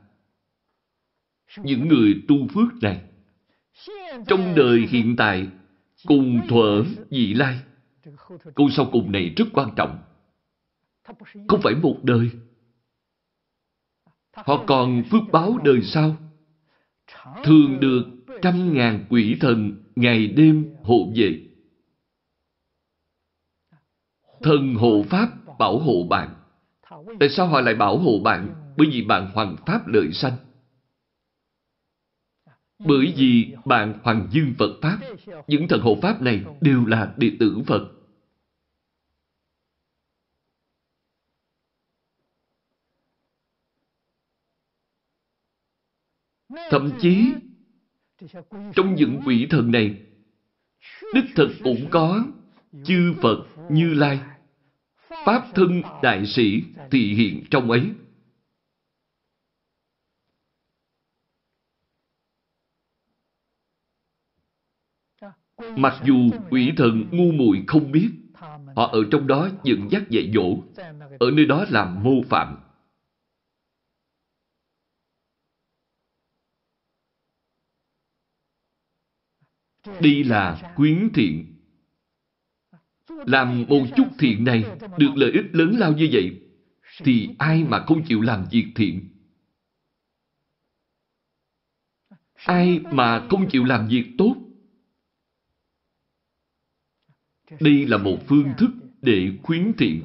[1.62, 3.03] những người tu phước này.
[4.26, 5.49] Trong đời hiện tại,
[6.07, 7.61] cùng thuở vị lai,
[8.55, 9.99] câu sau cùng này rất quan trọng.
[11.49, 12.31] Không phải một đời.
[14.33, 16.16] Họ còn phước báo đời sau.
[17.45, 18.05] Thường được
[18.43, 21.41] trăm ngàn quỷ thần ngày đêm hộ vệ.
[24.43, 26.35] Thần hộ Pháp bảo hộ bạn.
[27.20, 28.67] Tại sao họ lại bảo hộ bạn?
[28.79, 30.37] Bởi vì bạn hoàn Pháp lợi sanh.
[32.79, 34.99] Bởi vì bạn hoàng dương Phật Pháp.
[35.47, 37.93] Những thần hộ Pháp này đều là đệ tử Phật.
[46.70, 47.33] Thậm chí,
[48.74, 50.03] trong những quỷ thần này,
[51.14, 52.24] đích thực cũng có
[52.85, 54.20] chư Phật Như Lai,
[55.24, 57.91] Pháp thân đại sĩ thị hiện trong ấy.
[65.59, 68.11] Mặc dù quỷ thần ngu muội không biết,
[68.76, 70.56] họ ở trong đó dựng dắt dạy dỗ,
[71.18, 72.56] ở nơi đó làm mô phạm.
[79.98, 81.54] Đây là quyến thiện.
[83.09, 86.40] Làm một chút thiện này được lợi ích lớn lao như vậy,
[87.04, 89.09] thì ai mà không chịu làm việc thiện?
[92.34, 94.47] Ai mà không chịu làm việc tốt?
[97.61, 98.70] Đây là một phương thức
[99.03, 100.03] để khuyến thiện.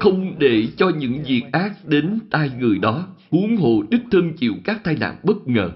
[0.00, 4.54] Không để cho những việc ác đến tai người đó, huống hồ đích thân chịu
[4.64, 5.72] các tai nạn bất ngờ.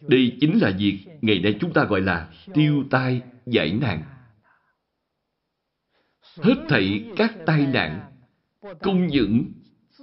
[0.00, 4.02] Đây chính là việc ngày nay chúng ta gọi là tiêu tai giải nạn.
[6.36, 8.12] Hết thảy các tai nạn,
[8.80, 9.52] không những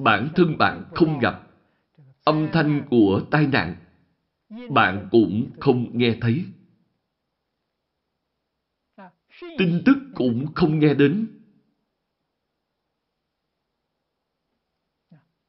[0.01, 1.47] bản thân bạn không gặp,
[2.23, 3.75] âm thanh của tai nạn
[4.69, 6.45] bạn cũng không nghe thấy.
[9.57, 11.27] Tin tức cũng không nghe đến.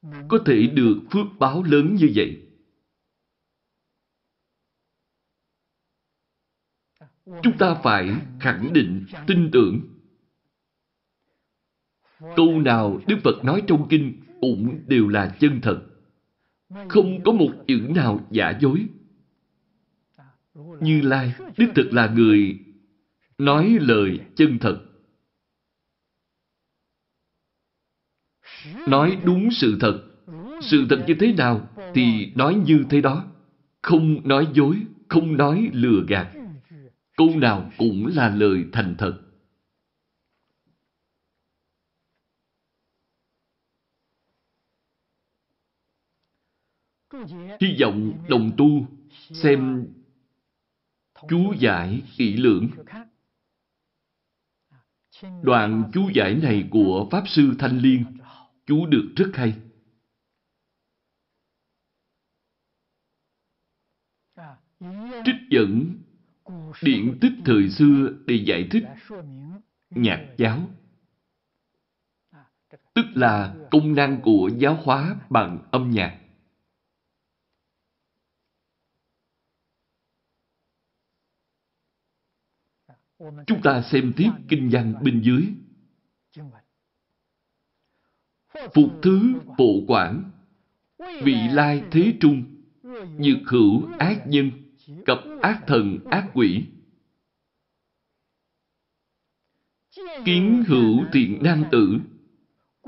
[0.03, 2.41] Có thể được phước báo lớn như vậy.
[7.43, 8.09] Chúng ta phải
[8.41, 9.81] khẳng định, tin tưởng.
[12.37, 15.94] Câu nào Đức Phật nói trong kinh cũng đều là chân thật.
[16.89, 18.87] Không có một chữ nào giả dối.
[20.81, 22.59] Như Lai đích thực là người
[23.39, 24.85] nói lời chân thật.
[28.89, 30.03] Nói đúng sự thật.
[30.61, 33.25] Sự thật như thế nào thì nói như thế đó.
[33.83, 34.77] Không nói dối,
[35.09, 36.29] không nói lừa gạt.
[37.17, 39.24] Câu nào cũng là lời thành thật.
[47.61, 49.87] Hy vọng đồng tu xem
[51.29, 52.69] chú giải kỹ lưỡng.
[55.43, 58.05] Đoạn chú giải này của Pháp Sư Thanh Liên,
[58.67, 59.55] chú được rất hay.
[65.25, 65.95] Trích dẫn
[66.83, 68.85] điện tích thời xưa để giải thích
[69.91, 70.61] nhạc giáo.
[72.95, 76.24] Tức là công năng của giáo hóa bằng âm nhạc.
[83.47, 85.43] Chúng ta xem tiếp kinh văn bên dưới.
[88.75, 90.31] Phục thứ bộ quản,
[90.99, 92.45] vị lai thế trung,
[93.19, 94.51] nhược hữu ác nhân,
[95.07, 96.65] cập ác thần ác quỷ.
[100.25, 101.99] Kiến hữu thiện nam tử,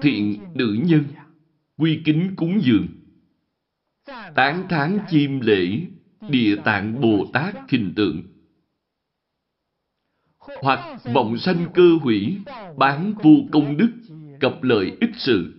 [0.02, 1.04] thiện nữ nhân,
[1.76, 2.86] quy kính cúng dường.
[4.34, 5.80] Tán thán chim lễ,
[6.28, 8.22] địa tạng Bồ Tát hình tượng
[10.62, 12.38] hoặc vọng sanh cơ hủy,
[12.76, 13.90] bán vô công đức,
[14.40, 15.52] cập lợi ích sự.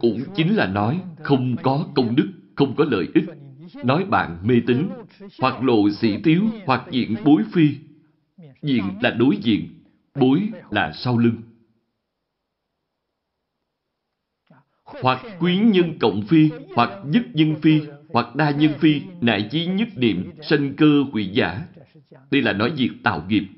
[0.00, 3.24] Cũng chính là nói không có công đức, không có lợi ích.
[3.84, 4.88] Nói bạn mê tín,
[5.40, 7.74] hoặc lộ sĩ tiếu, hoặc diện bối phi.
[8.62, 9.68] Diện là đối diện,
[10.14, 11.36] bối là sau lưng.
[15.02, 17.80] hoặc quyến nhân cộng phi, hoặc nhất nhân phi,
[18.12, 21.66] hoặc đa nhân phi, nại chí nhất niệm, sanh cơ hủy giả.
[22.10, 23.48] Đây là nói việc tạo nghiệp.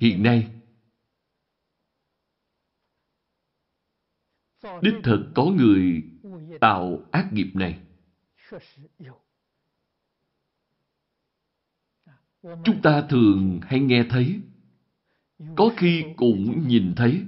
[0.00, 0.50] Hiện nay,
[4.82, 6.02] đích thực có người
[6.60, 7.80] tạo ác nghiệp này.
[12.42, 14.40] Chúng ta thường hay nghe thấy,
[15.56, 17.24] có khi cũng nhìn thấy.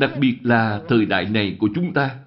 [0.00, 2.24] Đặc biệt là thời đại này của chúng ta.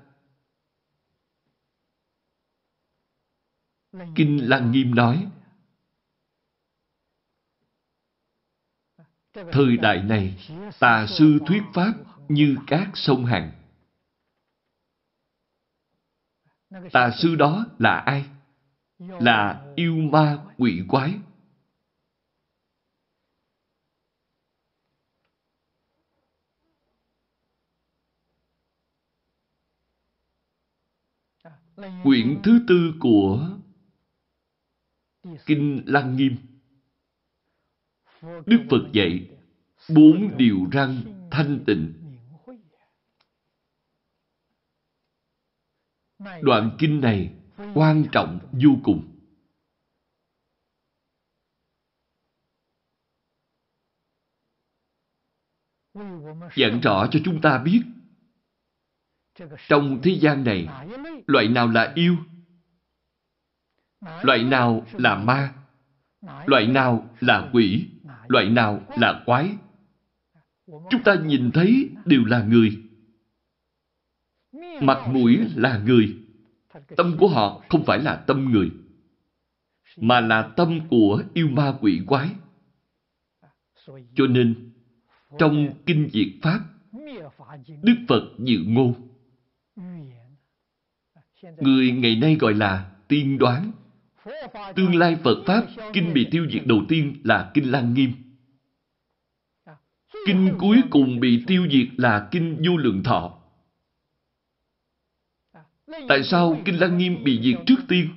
[4.15, 5.27] Kinh Lăng Nghiêm nói,
[9.51, 10.37] Thời đại này,
[10.79, 11.93] tà sư thuyết pháp
[12.27, 13.51] như các sông Hằng.
[16.91, 18.25] Tà sư đó là ai?
[18.99, 21.13] Là yêu ma quỷ quái.
[32.03, 33.49] Quyển thứ tư của
[35.45, 36.35] Kinh Lăng Nghiêm
[38.21, 39.29] Đức Phật dạy
[39.95, 41.01] bốn điều răng
[41.31, 41.93] thanh tịnh.
[46.41, 47.33] Đoạn kinh này
[47.73, 49.13] quan trọng vô cùng.
[56.55, 57.81] Dặn rõ cho chúng ta biết
[59.67, 60.67] trong thế gian này
[61.27, 62.15] loại nào là yêu
[64.21, 65.53] loại nào là ma
[66.45, 67.87] loại nào là quỷ
[68.27, 69.57] loại nào là quái.
[70.67, 72.83] Chúng ta nhìn thấy đều là người.
[74.81, 76.17] Mặt mũi là người.
[76.97, 78.71] Tâm của họ không phải là tâm người,
[79.97, 82.29] mà là tâm của yêu ma quỷ quái.
[84.15, 84.73] Cho nên,
[85.39, 86.59] trong Kinh Diệt Pháp,
[87.81, 89.06] Đức Phật dự ngôn.
[91.41, 93.71] Người ngày nay gọi là tiên đoán
[94.75, 98.11] Tương lai Phật Pháp, kinh bị tiêu diệt đầu tiên là Kinh Lăng Nghiêm.
[100.25, 103.39] Kinh cuối cùng bị tiêu diệt là Kinh Vô Lượng Thọ.
[106.07, 108.09] Tại sao Kinh Lăng Nghiêm bị diệt trước tiên?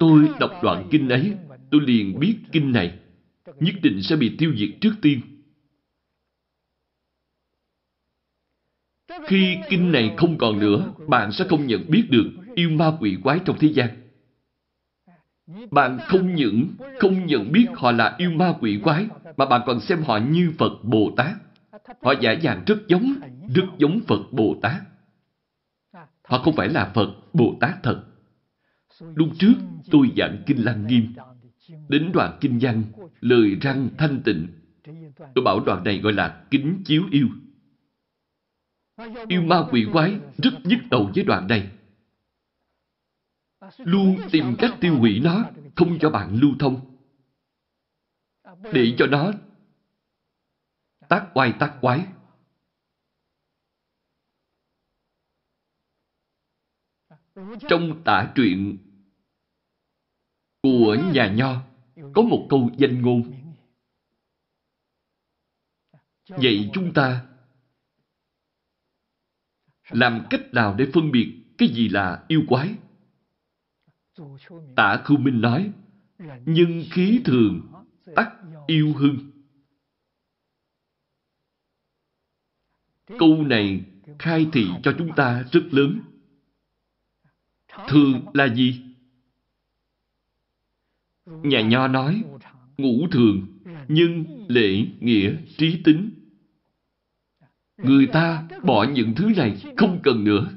[0.00, 1.32] Tôi đọc đoạn kinh ấy,
[1.70, 2.98] tôi liền biết kinh này
[3.60, 5.20] nhất định sẽ bị tiêu diệt trước tiên.
[9.26, 13.16] Khi kinh này không còn nữa, bạn sẽ không nhận biết được yêu ma quỷ
[13.22, 13.88] quái trong thế gian.
[15.70, 16.66] Bạn không những
[17.00, 19.06] không nhận biết họ là yêu ma quỷ quái,
[19.36, 21.32] mà bạn còn xem họ như Phật Bồ Tát.
[22.02, 23.14] Họ giả dạng rất giống,
[23.54, 24.82] rất giống Phật Bồ Tát.
[26.24, 28.04] Họ không phải là Phật Bồ Tát thật.
[29.14, 29.54] Lúc trước,
[29.90, 31.14] tôi giảng Kinh Lăng Nghiêm.
[31.88, 32.82] Đến đoạn Kinh văn,
[33.20, 34.46] lời răng thanh tịnh.
[35.34, 37.28] Tôi bảo đoạn này gọi là kính chiếu yêu.
[39.28, 41.70] Yêu ma quỷ quái rất nhức đầu với đoạn này
[43.78, 45.44] luôn tìm cách tiêu hủy nó,
[45.76, 46.98] không cho bạn lưu thông.
[48.72, 49.32] Để cho nó
[51.08, 52.06] tác oai tác quái.
[57.68, 58.78] Trong tả truyện
[60.62, 61.62] của nhà Nho
[62.14, 63.22] có một câu danh ngôn.
[66.28, 67.31] Vậy chúng ta
[69.92, 72.74] làm cách nào để phân biệt cái gì là yêu quái?
[74.76, 75.72] Tả Khưu Minh nói,
[76.46, 77.72] nhân khí thường,
[78.16, 78.32] tắc
[78.66, 79.30] yêu hưng.
[83.18, 83.84] Câu này
[84.18, 86.00] khai thị cho chúng ta rất lớn.
[87.88, 88.82] Thường là gì?
[91.26, 92.22] Nhà Nho nói,
[92.78, 93.46] ngũ thường,
[93.88, 96.10] nhân, lễ, nghĩa, trí tính.
[97.82, 100.52] Người ta bỏ những thứ này không cần nữa.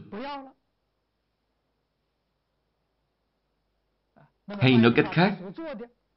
[4.47, 5.39] Hay nói cách khác,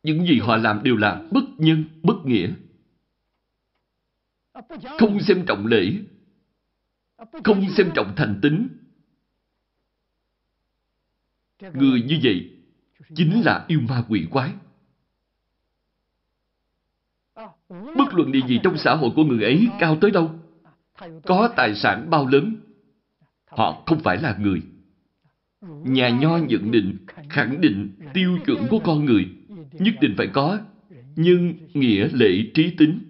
[0.02, 2.52] những gì họ làm đều là bất nhân, bất nghĩa.
[4.98, 5.92] Không xem trọng lễ,
[7.44, 8.68] không xem trọng thành tính.
[11.60, 12.50] Người như vậy
[13.14, 14.52] chính là yêu ma quỷ quái.
[17.68, 20.37] Bất luận địa vị trong xã hội của người ấy cao tới đâu,
[21.26, 22.56] có tài sản bao lớn,
[23.46, 24.62] họ không phải là người.
[25.84, 26.96] Nhà Nho nhận định,
[27.28, 29.28] khẳng định tiêu chuẩn của con người
[29.72, 30.58] nhất định phải có
[31.16, 33.00] nhưng nghĩa lệ trí tính.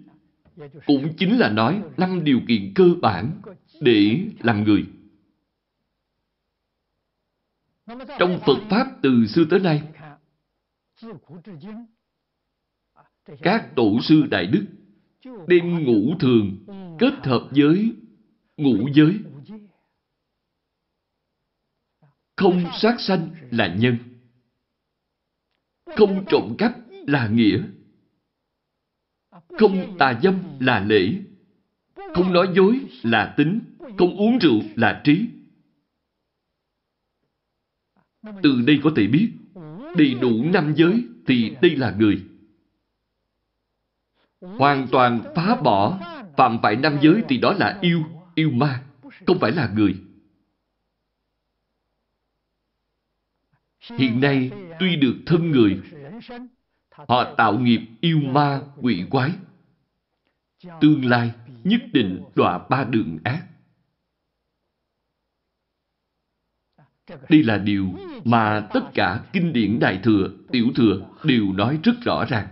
[0.85, 3.41] Cũng chính là nói năm điều kiện cơ bản
[3.81, 4.85] để làm người.
[8.19, 9.81] Trong Phật Pháp từ xưa tới nay,
[13.41, 14.65] các tổ sư Đại Đức
[15.47, 16.57] đêm ngủ thường
[16.99, 17.95] kết hợp với
[18.57, 19.19] ngũ giới.
[22.35, 23.97] Không sát sanh là nhân.
[25.85, 27.63] Không trộm cắp là nghĩa.
[29.31, 31.13] Không tà dâm là lễ.
[31.95, 33.59] Không nói dối là tính.
[33.79, 35.27] Không uống rượu là trí.
[38.43, 39.31] Từ đây có thể biết,
[39.97, 42.23] đầy đủ năm giới thì đây là người.
[44.41, 45.99] Hoàn toàn phá bỏ,
[46.39, 48.03] phạm phải năm giới thì đó là yêu,
[48.35, 48.83] yêu ma,
[49.27, 49.95] không phải là người.
[53.97, 55.81] Hiện nay, tuy được thân người,
[56.89, 59.31] họ tạo nghiệp yêu ma, quỷ quái.
[60.81, 61.31] Tương lai
[61.63, 63.45] nhất định đọa ba đường ác.
[67.29, 67.93] Đây là điều
[68.25, 72.47] mà tất cả kinh điển Đại Thừa, Tiểu Thừa đều nói rất rõ ràng.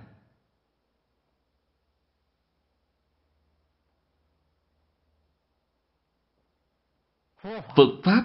[7.76, 8.24] Phật Pháp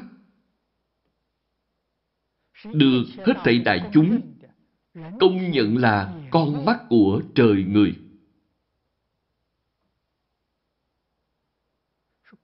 [2.72, 4.20] được hết thảy đại chúng
[5.20, 7.98] công nhận là con mắt của trời người.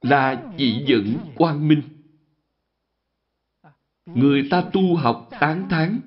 [0.00, 1.82] Là chỉ dẫn quang minh
[4.14, 6.00] Người ta tu học tán thán.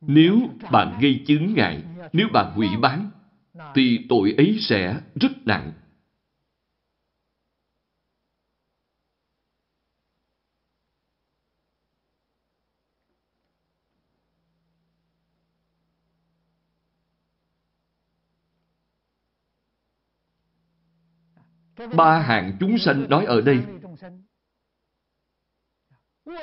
[0.00, 0.40] Nếu
[0.72, 3.10] bạn gây chứng ngại, nếu bạn hủy bán,
[3.74, 5.72] thì tội ấy sẽ rất nặng.
[21.96, 23.58] Ba hạng chúng sanh nói ở đây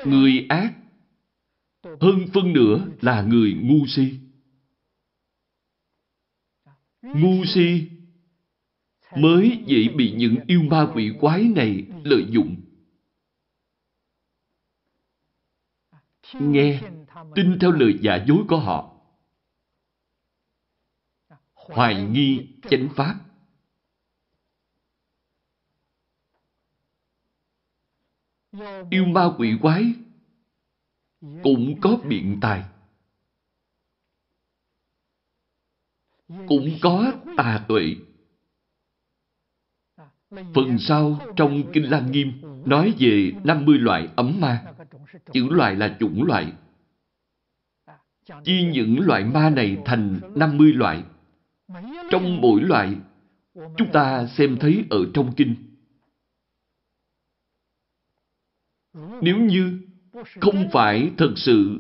[0.06, 0.74] Người ác
[1.84, 4.20] hơn phân nửa là người ngu si.
[7.02, 7.90] Ngu si
[9.16, 12.56] mới dễ bị những yêu ma quỷ quái này lợi dụng.
[16.34, 16.82] Nghe,
[17.36, 18.96] tin theo lời giả dối của họ.
[21.54, 23.29] Hoài nghi chánh pháp.
[28.90, 29.94] Yêu ma quỷ quái
[31.44, 32.64] cũng có biện tài.
[36.28, 37.96] Cũng có tà tuệ.
[40.30, 42.32] Phần sau trong Kinh Lăng Nghiêm
[42.66, 44.66] nói về 50 loại ấm ma.
[45.34, 46.54] Chữ loại là chủng loại.
[48.44, 51.04] Chia những loại ma này thành 50 loại.
[52.12, 52.96] Trong mỗi loại,
[53.54, 55.69] chúng ta xem thấy ở trong Kinh
[59.22, 59.80] Nếu như
[60.42, 61.80] không phải thật sự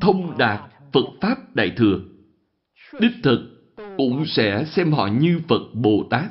[0.00, 2.00] thông đạt Phật Pháp Đại Thừa,
[3.00, 3.40] đích thực
[3.96, 6.30] cũng sẽ xem họ như Phật Bồ Tát.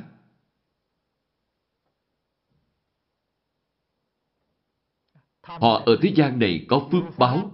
[5.44, 7.52] Họ ở thế gian này có phước báo.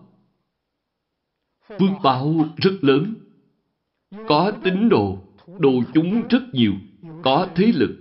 [1.68, 3.14] Phước báo rất lớn.
[4.28, 5.18] Có tín đồ,
[5.60, 6.74] đồ chúng rất nhiều,
[7.24, 8.00] có thế lực.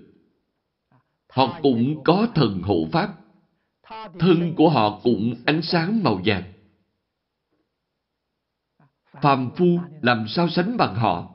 [1.28, 3.21] Họ cũng có thần hộ Pháp
[4.18, 6.52] thân của họ cũng ánh sáng màu vàng.
[9.22, 11.34] Phàm phu làm sao sánh bằng họ?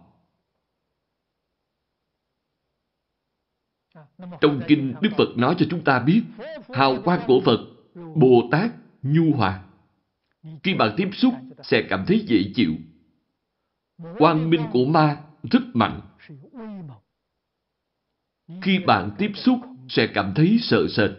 [4.41, 6.23] Trong kinh Đức Phật nói cho chúng ta biết
[6.69, 7.59] hào quang của Phật,
[8.15, 8.71] Bồ Tát,
[9.01, 9.63] nhu hòa.
[10.63, 11.33] Khi bạn tiếp xúc
[11.63, 12.75] sẽ cảm thấy dễ chịu.
[14.17, 16.01] Quang minh của ma rất mạnh.
[18.61, 21.11] Khi bạn tiếp xúc sẽ cảm thấy sợ sệt.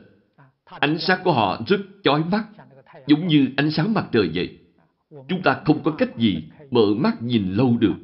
[0.69, 2.49] Ánh sáng của họ rất chói mắt,
[3.07, 4.59] giống như ánh sáng mặt trời vậy.
[5.29, 7.97] Chúng ta không có cách gì mở mắt nhìn lâu được.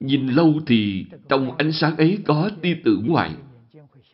[0.00, 3.36] Nhìn lâu thì trong ánh sáng ấy có tia tử ngoại,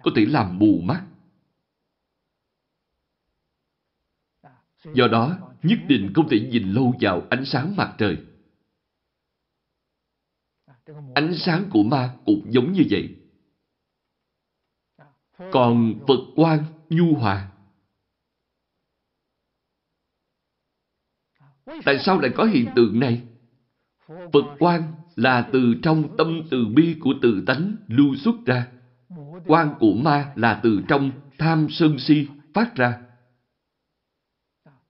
[0.03, 1.05] có thể làm mù mắt.
[4.95, 8.17] Do đó, nhất định không thể nhìn lâu vào ánh sáng mặt trời.
[11.15, 13.20] Ánh sáng của ma cũng giống như vậy.
[15.53, 17.53] Còn Phật quan nhu hòa.
[21.85, 23.23] Tại sao lại có hiện tượng này?
[24.09, 28.69] Phật quan là từ trong tâm từ bi của tự tánh lưu xuất ra.
[29.47, 33.03] Quan của ma là từ trong tham sân si phát ra.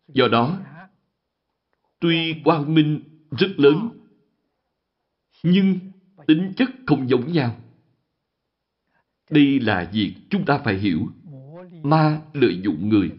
[0.09, 0.59] Do đó,
[2.01, 3.89] tuy quang minh rất lớn,
[5.43, 5.79] nhưng
[6.27, 7.57] tính chất không giống nhau.
[9.31, 11.09] Đây là việc chúng ta phải hiểu.
[11.83, 13.11] ma lợi dụng người.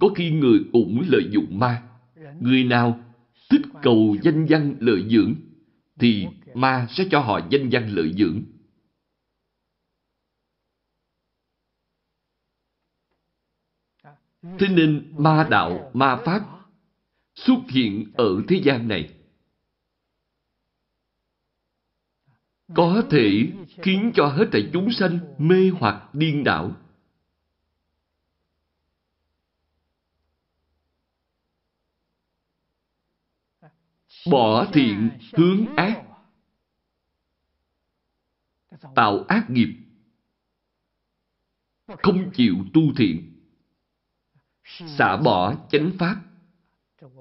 [0.00, 1.82] Có khi người cũng lợi dụng ma.
[2.40, 3.00] Người nào
[3.50, 5.34] thích cầu danh văn lợi dưỡng,
[6.00, 8.42] thì ma sẽ cho họ danh văn lợi dưỡng.
[14.58, 16.40] Thế nên ma đạo, ma pháp
[17.34, 19.10] xuất hiện ở thế gian này.
[22.74, 23.52] Có thể
[23.82, 26.72] khiến cho hết thảy chúng sanh mê hoặc điên đảo.
[34.30, 36.02] Bỏ thiện hướng ác.
[38.94, 39.74] Tạo ác nghiệp.
[41.86, 43.40] Không chịu tu thiện.
[44.64, 46.16] Xả bỏ chánh pháp.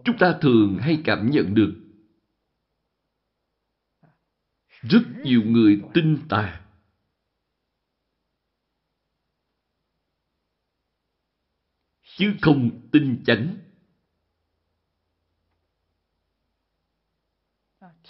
[0.03, 1.80] Chúng ta thường hay cảm nhận được
[4.81, 6.61] rất nhiều người tin tà.
[12.17, 13.57] Chứ không tin chánh.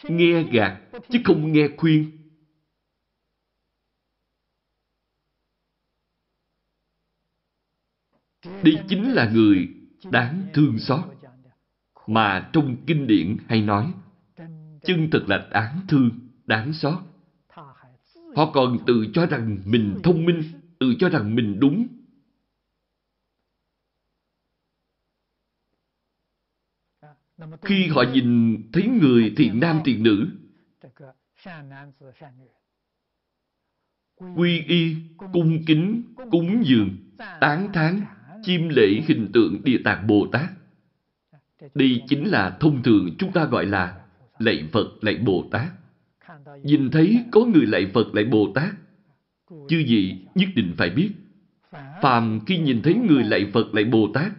[0.03, 2.17] Nghe gạt chứ không nghe khuyên.
[8.43, 9.69] Đây chính là người
[10.11, 10.99] đáng thương xót.
[12.07, 13.93] Mà trong kinh điển hay nói,
[14.83, 16.20] chân thật là đáng thương,
[16.51, 16.99] đáng xót.
[18.35, 20.43] Họ còn tự cho rằng mình thông minh,
[20.79, 21.87] tự cho rằng mình đúng.
[27.61, 30.27] Khi họ nhìn thấy người thiện nam thiện nữ,
[34.35, 34.95] quy y,
[35.33, 36.89] cung kính, cúng dường,
[37.41, 38.01] tán thán,
[38.43, 40.49] chiêm lễ hình tượng Địa Tạng Bồ Tát.
[41.73, 44.05] Đây chính là thông thường chúng ta gọi là
[44.39, 45.80] lạy Phật, lạy Bồ Tát.
[46.63, 48.73] Nhìn thấy có người lại Phật, lại Bồ Tát,
[49.49, 51.11] chư gì nhất định phải biết.
[52.01, 54.31] Phàm khi nhìn thấy người lại Phật, lại Bồ Tát,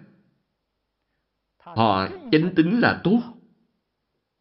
[1.59, 3.21] họ chánh tính là tốt,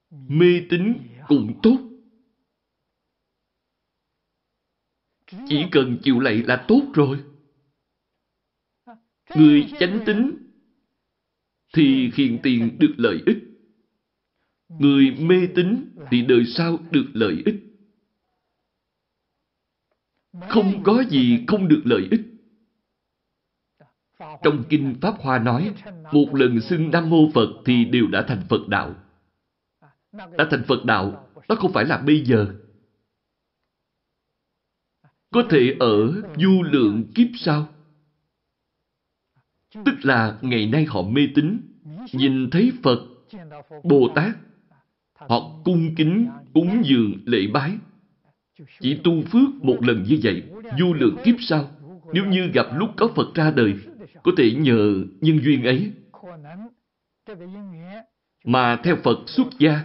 [0.10, 0.94] mê tín
[1.28, 1.78] cũng tốt.
[5.48, 7.24] Chỉ cần chịu lạy là tốt rồi.
[9.36, 10.38] Người chánh tính
[11.74, 13.51] thì hiện tiền được lợi ích.
[14.80, 17.56] Người mê tín thì đời sau được lợi ích.
[20.50, 22.22] Không có gì không được lợi ích.
[24.44, 25.74] Trong Kinh Pháp Hoa nói,
[26.12, 28.96] một lần xưng Nam Mô Phật thì đều đã thành Phật Đạo.
[30.12, 32.56] Đã thành Phật Đạo, đó không phải là bây giờ.
[35.32, 37.68] Có thể ở du lượng kiếp sau
[39.86, 41.62] Tức là ngày nay họ mê tín,
[42.14, 43.00] nhìn thấy Phật,
[43.84, 44.36] Bồ Tát,
[45.30, 47.78] họ cung kính, cúng dường, lễ bái.
[48.80, 50.44] Chỉ tu phước một lần như vậy,
[50.80, 51.72] vô lượng kiếp sau,
[52.14, 53.74] nếu như gặp lúc có Phật ra đời,
[54.24, 55.92] có thể nhờ nhân duyên ấy.
[58.46, 59.84] Mà theo Phật xuất gia,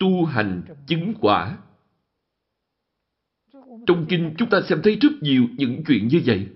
[0.00, 1.58] tu hành chứng quả.
[3.86, 6.48] Trong kinh chúng ta xem thấy rất nhiều những chuyện như vậy.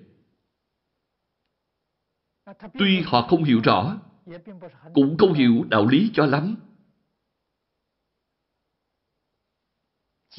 [2.79, 3.99] Tuy họ không hiểu rõ,
[4.95, 6.57] cũng không hiểu đạo lý cho lắm.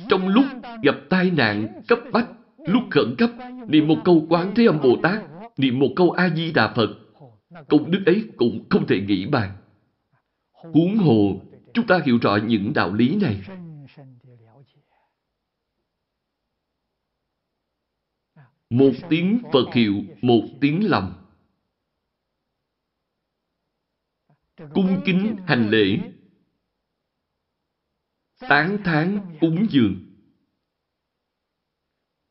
[0.10, 0.46] Trong lúc
[0.84, 2.28] gặp tai nạn cấp bách,
[2.58, 3.30] lúc khẩn cấp,
[3.68, 5.22] niệm một câu quán thế âm Bồ Tát,
[5.58, 6.89] niệm một câu A-di-đà Phật,
[7.70, 9.58] công đức ấy cũng không thể nghĩ bàn.
[10.52, 11.42] Huống hồ,
[11.74, 13.42] chúng ta hiểu rõ những đạo lý này.
[18.70, 21.14] Một tiếng Phật hiệu, một tiếng lòng.
[24.74, 26.00] cung kính hành lễ,
[28.50, 29.96] tán thán cúng dường,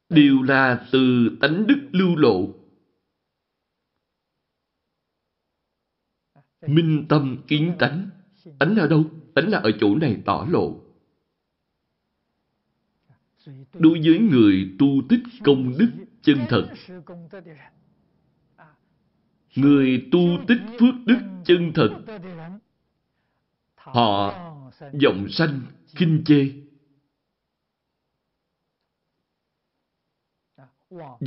[0.08, 2.54] đều là từ tánh đức lưu lộ.
[6.66, 8.10] Minh tâm kiến tánh.
[8.58, 9.04] Tánh ở đâu?
[9.34, 10.80] Tánh là ở chỗ này tỏ lộ.
[13.74, 15.90] Đối với người tu tích công đức
[16.22, 16.68] chân thật,
[19.56, 22.02] người tu tích phước đức chân thật
[23.74, 24.34] họ
[25.02, 25.60] vọng sanh
[25.94, 26.52] khinh chê.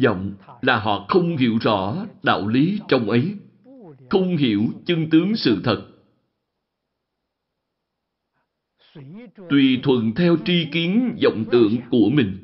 [0.04, 3.36] Vọng là họ không hiểu rõ đạo lý trong ấy,
[4.10, 5.90] không hiểu chân tướng sự thật.
[9.50, 12.44] Tùy thuận theo tri kiến vọng tưởng của mình.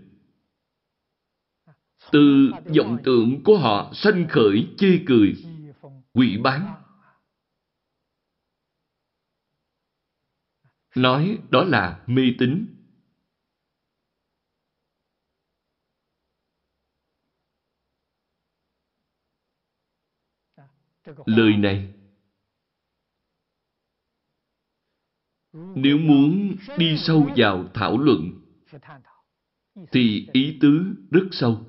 [2.11, 5.33] Từ vọng tưởng của họ sanh khởi chê cười,
[6.13, 6.78] quỷ bán.
[10.95, 12.65] Nói đó là mê tín.
[21.25, 21.93] lời này,
[25.53, 28.31] nếu muốn đi sâu vào thảo luận,
[29.91, 31.65] thì ý tứ rất sâu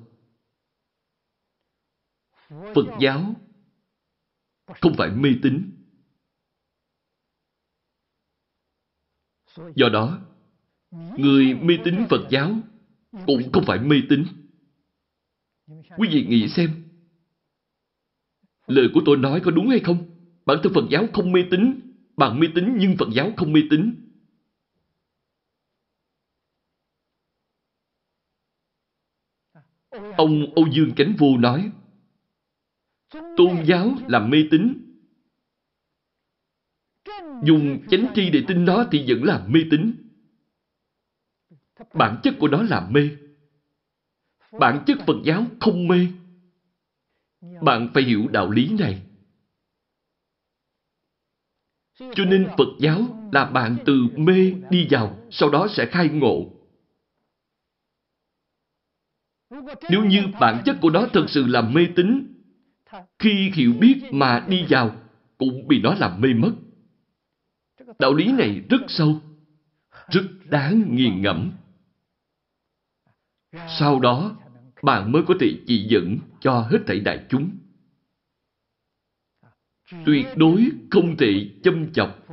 [2.49, 3.35] phật giáo
[4.81, 5.80] không phải mê tín
[9.75, 10.19] do đó,
[11.17, 12.55] người mê tín phật giáo
[13.25, 14.23] cũng không phải mê tín.
[15.97, 16.69] Quý vị nghĩ xem,
[18.67, 19.97] lời của tôi nói có đúng hay không?
[20.45, 23.61] Bản thân phật giáo không mê tín bạn mê tín nhưng phật giáo không mê
[23.69, 24.07] tín.
[30.17, 31.71] Ông âu dương Cánh vô nói,
[33.11, 34.90] tôn giáo là mê tín
[37.43, 39.93] dùng chánh tri để tin nó thì vẫn là mê tín.
[41.93, 43.09] Bản chất của nó là mê.
[44.59, 46.07] Bản chất phật giáo không mê.
[47.61, 49.01] Bạn phải hiểu đạo lý này.
[51.99, 56.45] Cho nên phật giáo là bạn từ mê đi vào, sau đó sẽ khai ngộ.
[59.89, 62.33] Nếu như bản chất của nó thật sự là mê tín,
[63.19, 64.95] khi hiểu biết mà đi vào
[65.37, 66.51] cũng bị nó làm mê mất
[68.01, 69.21] đạo lý này rất sâu,
[70.07, 71.51] rất đáng nghiền ngẫm.
[73.79, 74.37] Sau đó,
[74.83, 77.57] bạn mới có thể chỉ dẫn cho hết thảy đại chúng.
[80.05, 82.27] Tuyệt đối không thể châm chọc,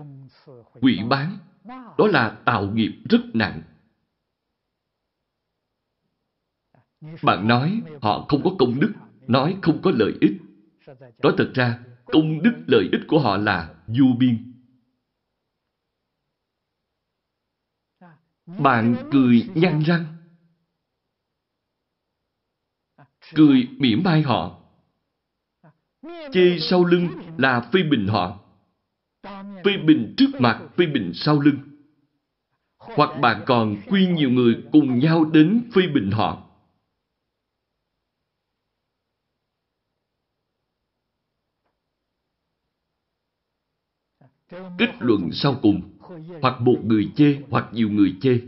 [0.80, 1.38] quỷ bán.
[1.98, 3.62] Đó là tạo nghiệp rất nặng.
[7.22, 8.92] Bạn nói họ không có công đức,
[9.26, 10.32] nói không có lợi ích.
[11.22, 14.47] Nói thật ra, công đức lợi ích của họ là vô biên.
[18.58, 20.04] Bạn cười nhăn răng.
[23.34, 24.60] Cười mỉa mai họ.
[26.32, 28.40] Chê sau lưng là phê bình họ.
[29.64, 31.58] Phê bình trước mặt, phê bình sau lưng.
[32.78, 36.44] Hoặc bạn còn quy nhiều người cùng nhau đến phê bình họ.
[44.78, 45.97] Kết luận sau cùng
[46.42, 48.40] hoặc một người chê, hoặc nhiều người chê.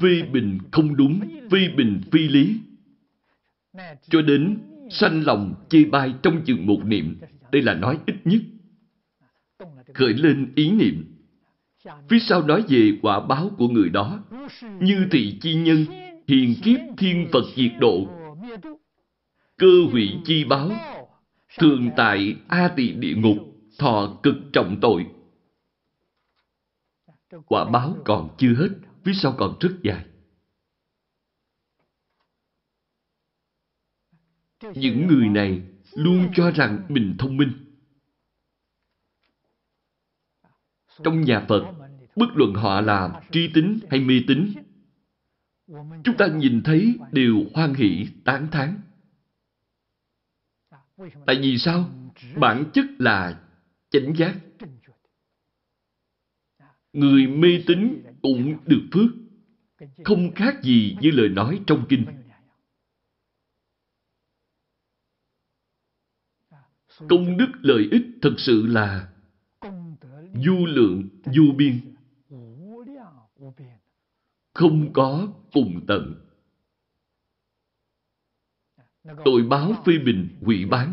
[0.00, 1.20] Phi bình không đúng
[1.50, 2.60] phi bình phi lý.
[4.08, 4.58] Cho đến
[4.90, 7.16] sanh lòng chê bai trong chừng một niệm,
[7.52, 8.42] đây là nói ít nhất.
[9.94, 11.04] Khởi lên ý niệm.
[12.08, 14.24] Phía sau nói về quả báo của người đó.
[14.80, 15.86] Như thị chi nhân,
[16.28, 18.08] hiền kiếp thiên phật diệt độ.
[19.56, 20.70] Cơ hủy chi báo,
[21.58, 25.06] thường tại a tỳ địa ngục thọ cực trọng tội.
[27.46, 28.68] Quả báo còn chưa hết,
[29.04, 30.04] phía sau còn rất dài.
[34.74, 35.62] Những người này
[35.92, 37.52] luôn cho rằng mình thông minh.
[41.04, 41.62] Trong nhà phật,
[42.16, 44.52] bất luận họ là tri tính hay mê tín,
[46.04, 48.80] chúng ta nhìn thấy đều hoan hỷ, tán thán.
[51.26, 51.90] Tại vì sao?
[52.36, 53.43] Bản chất là
[53.94, 54.34] chánh giác.
[56.92, 59.10] Người mê tín cũng được phước,
[60.04, 62.04] không khác gì như lời nói trong kinh.
[67.08, 69.12] Công đức lợi ích thật sự là
[70.44, 71.94] du lượng, du biên.
[74.54, 76.14] Không có cùng tận.
[79.24, 80.92] Tội báo phê bình, hủy bán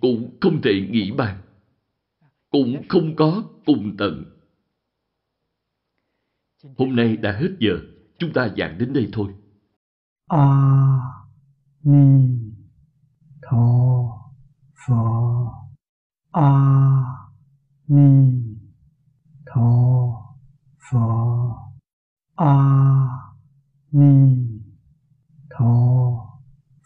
[0.00, 1.47] cũng không thể nghĩ bàn
[2.50, 4.24] cũng không có cùng tận.
[6.76, 7.78] Hôm nay đã hết giờ,
[8.18, 9.34] chúng ta giảng đến đây thôi.
[10.28, 10.98] A à,
[11.82, 12.38] Ni
[13.42, 13.64] Tho
[14.86, 14.94] Phở
[16.32, 17.04] A à,
[17.88, 18.42] Ni
[19.46, 19.62] Tho
[20.90, 20.98] Phở
[22.36, 23.08] A à,
[23.92, 24.36] Ni
[25.50, 25.74] Tho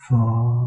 [0.08, 0.61] Phở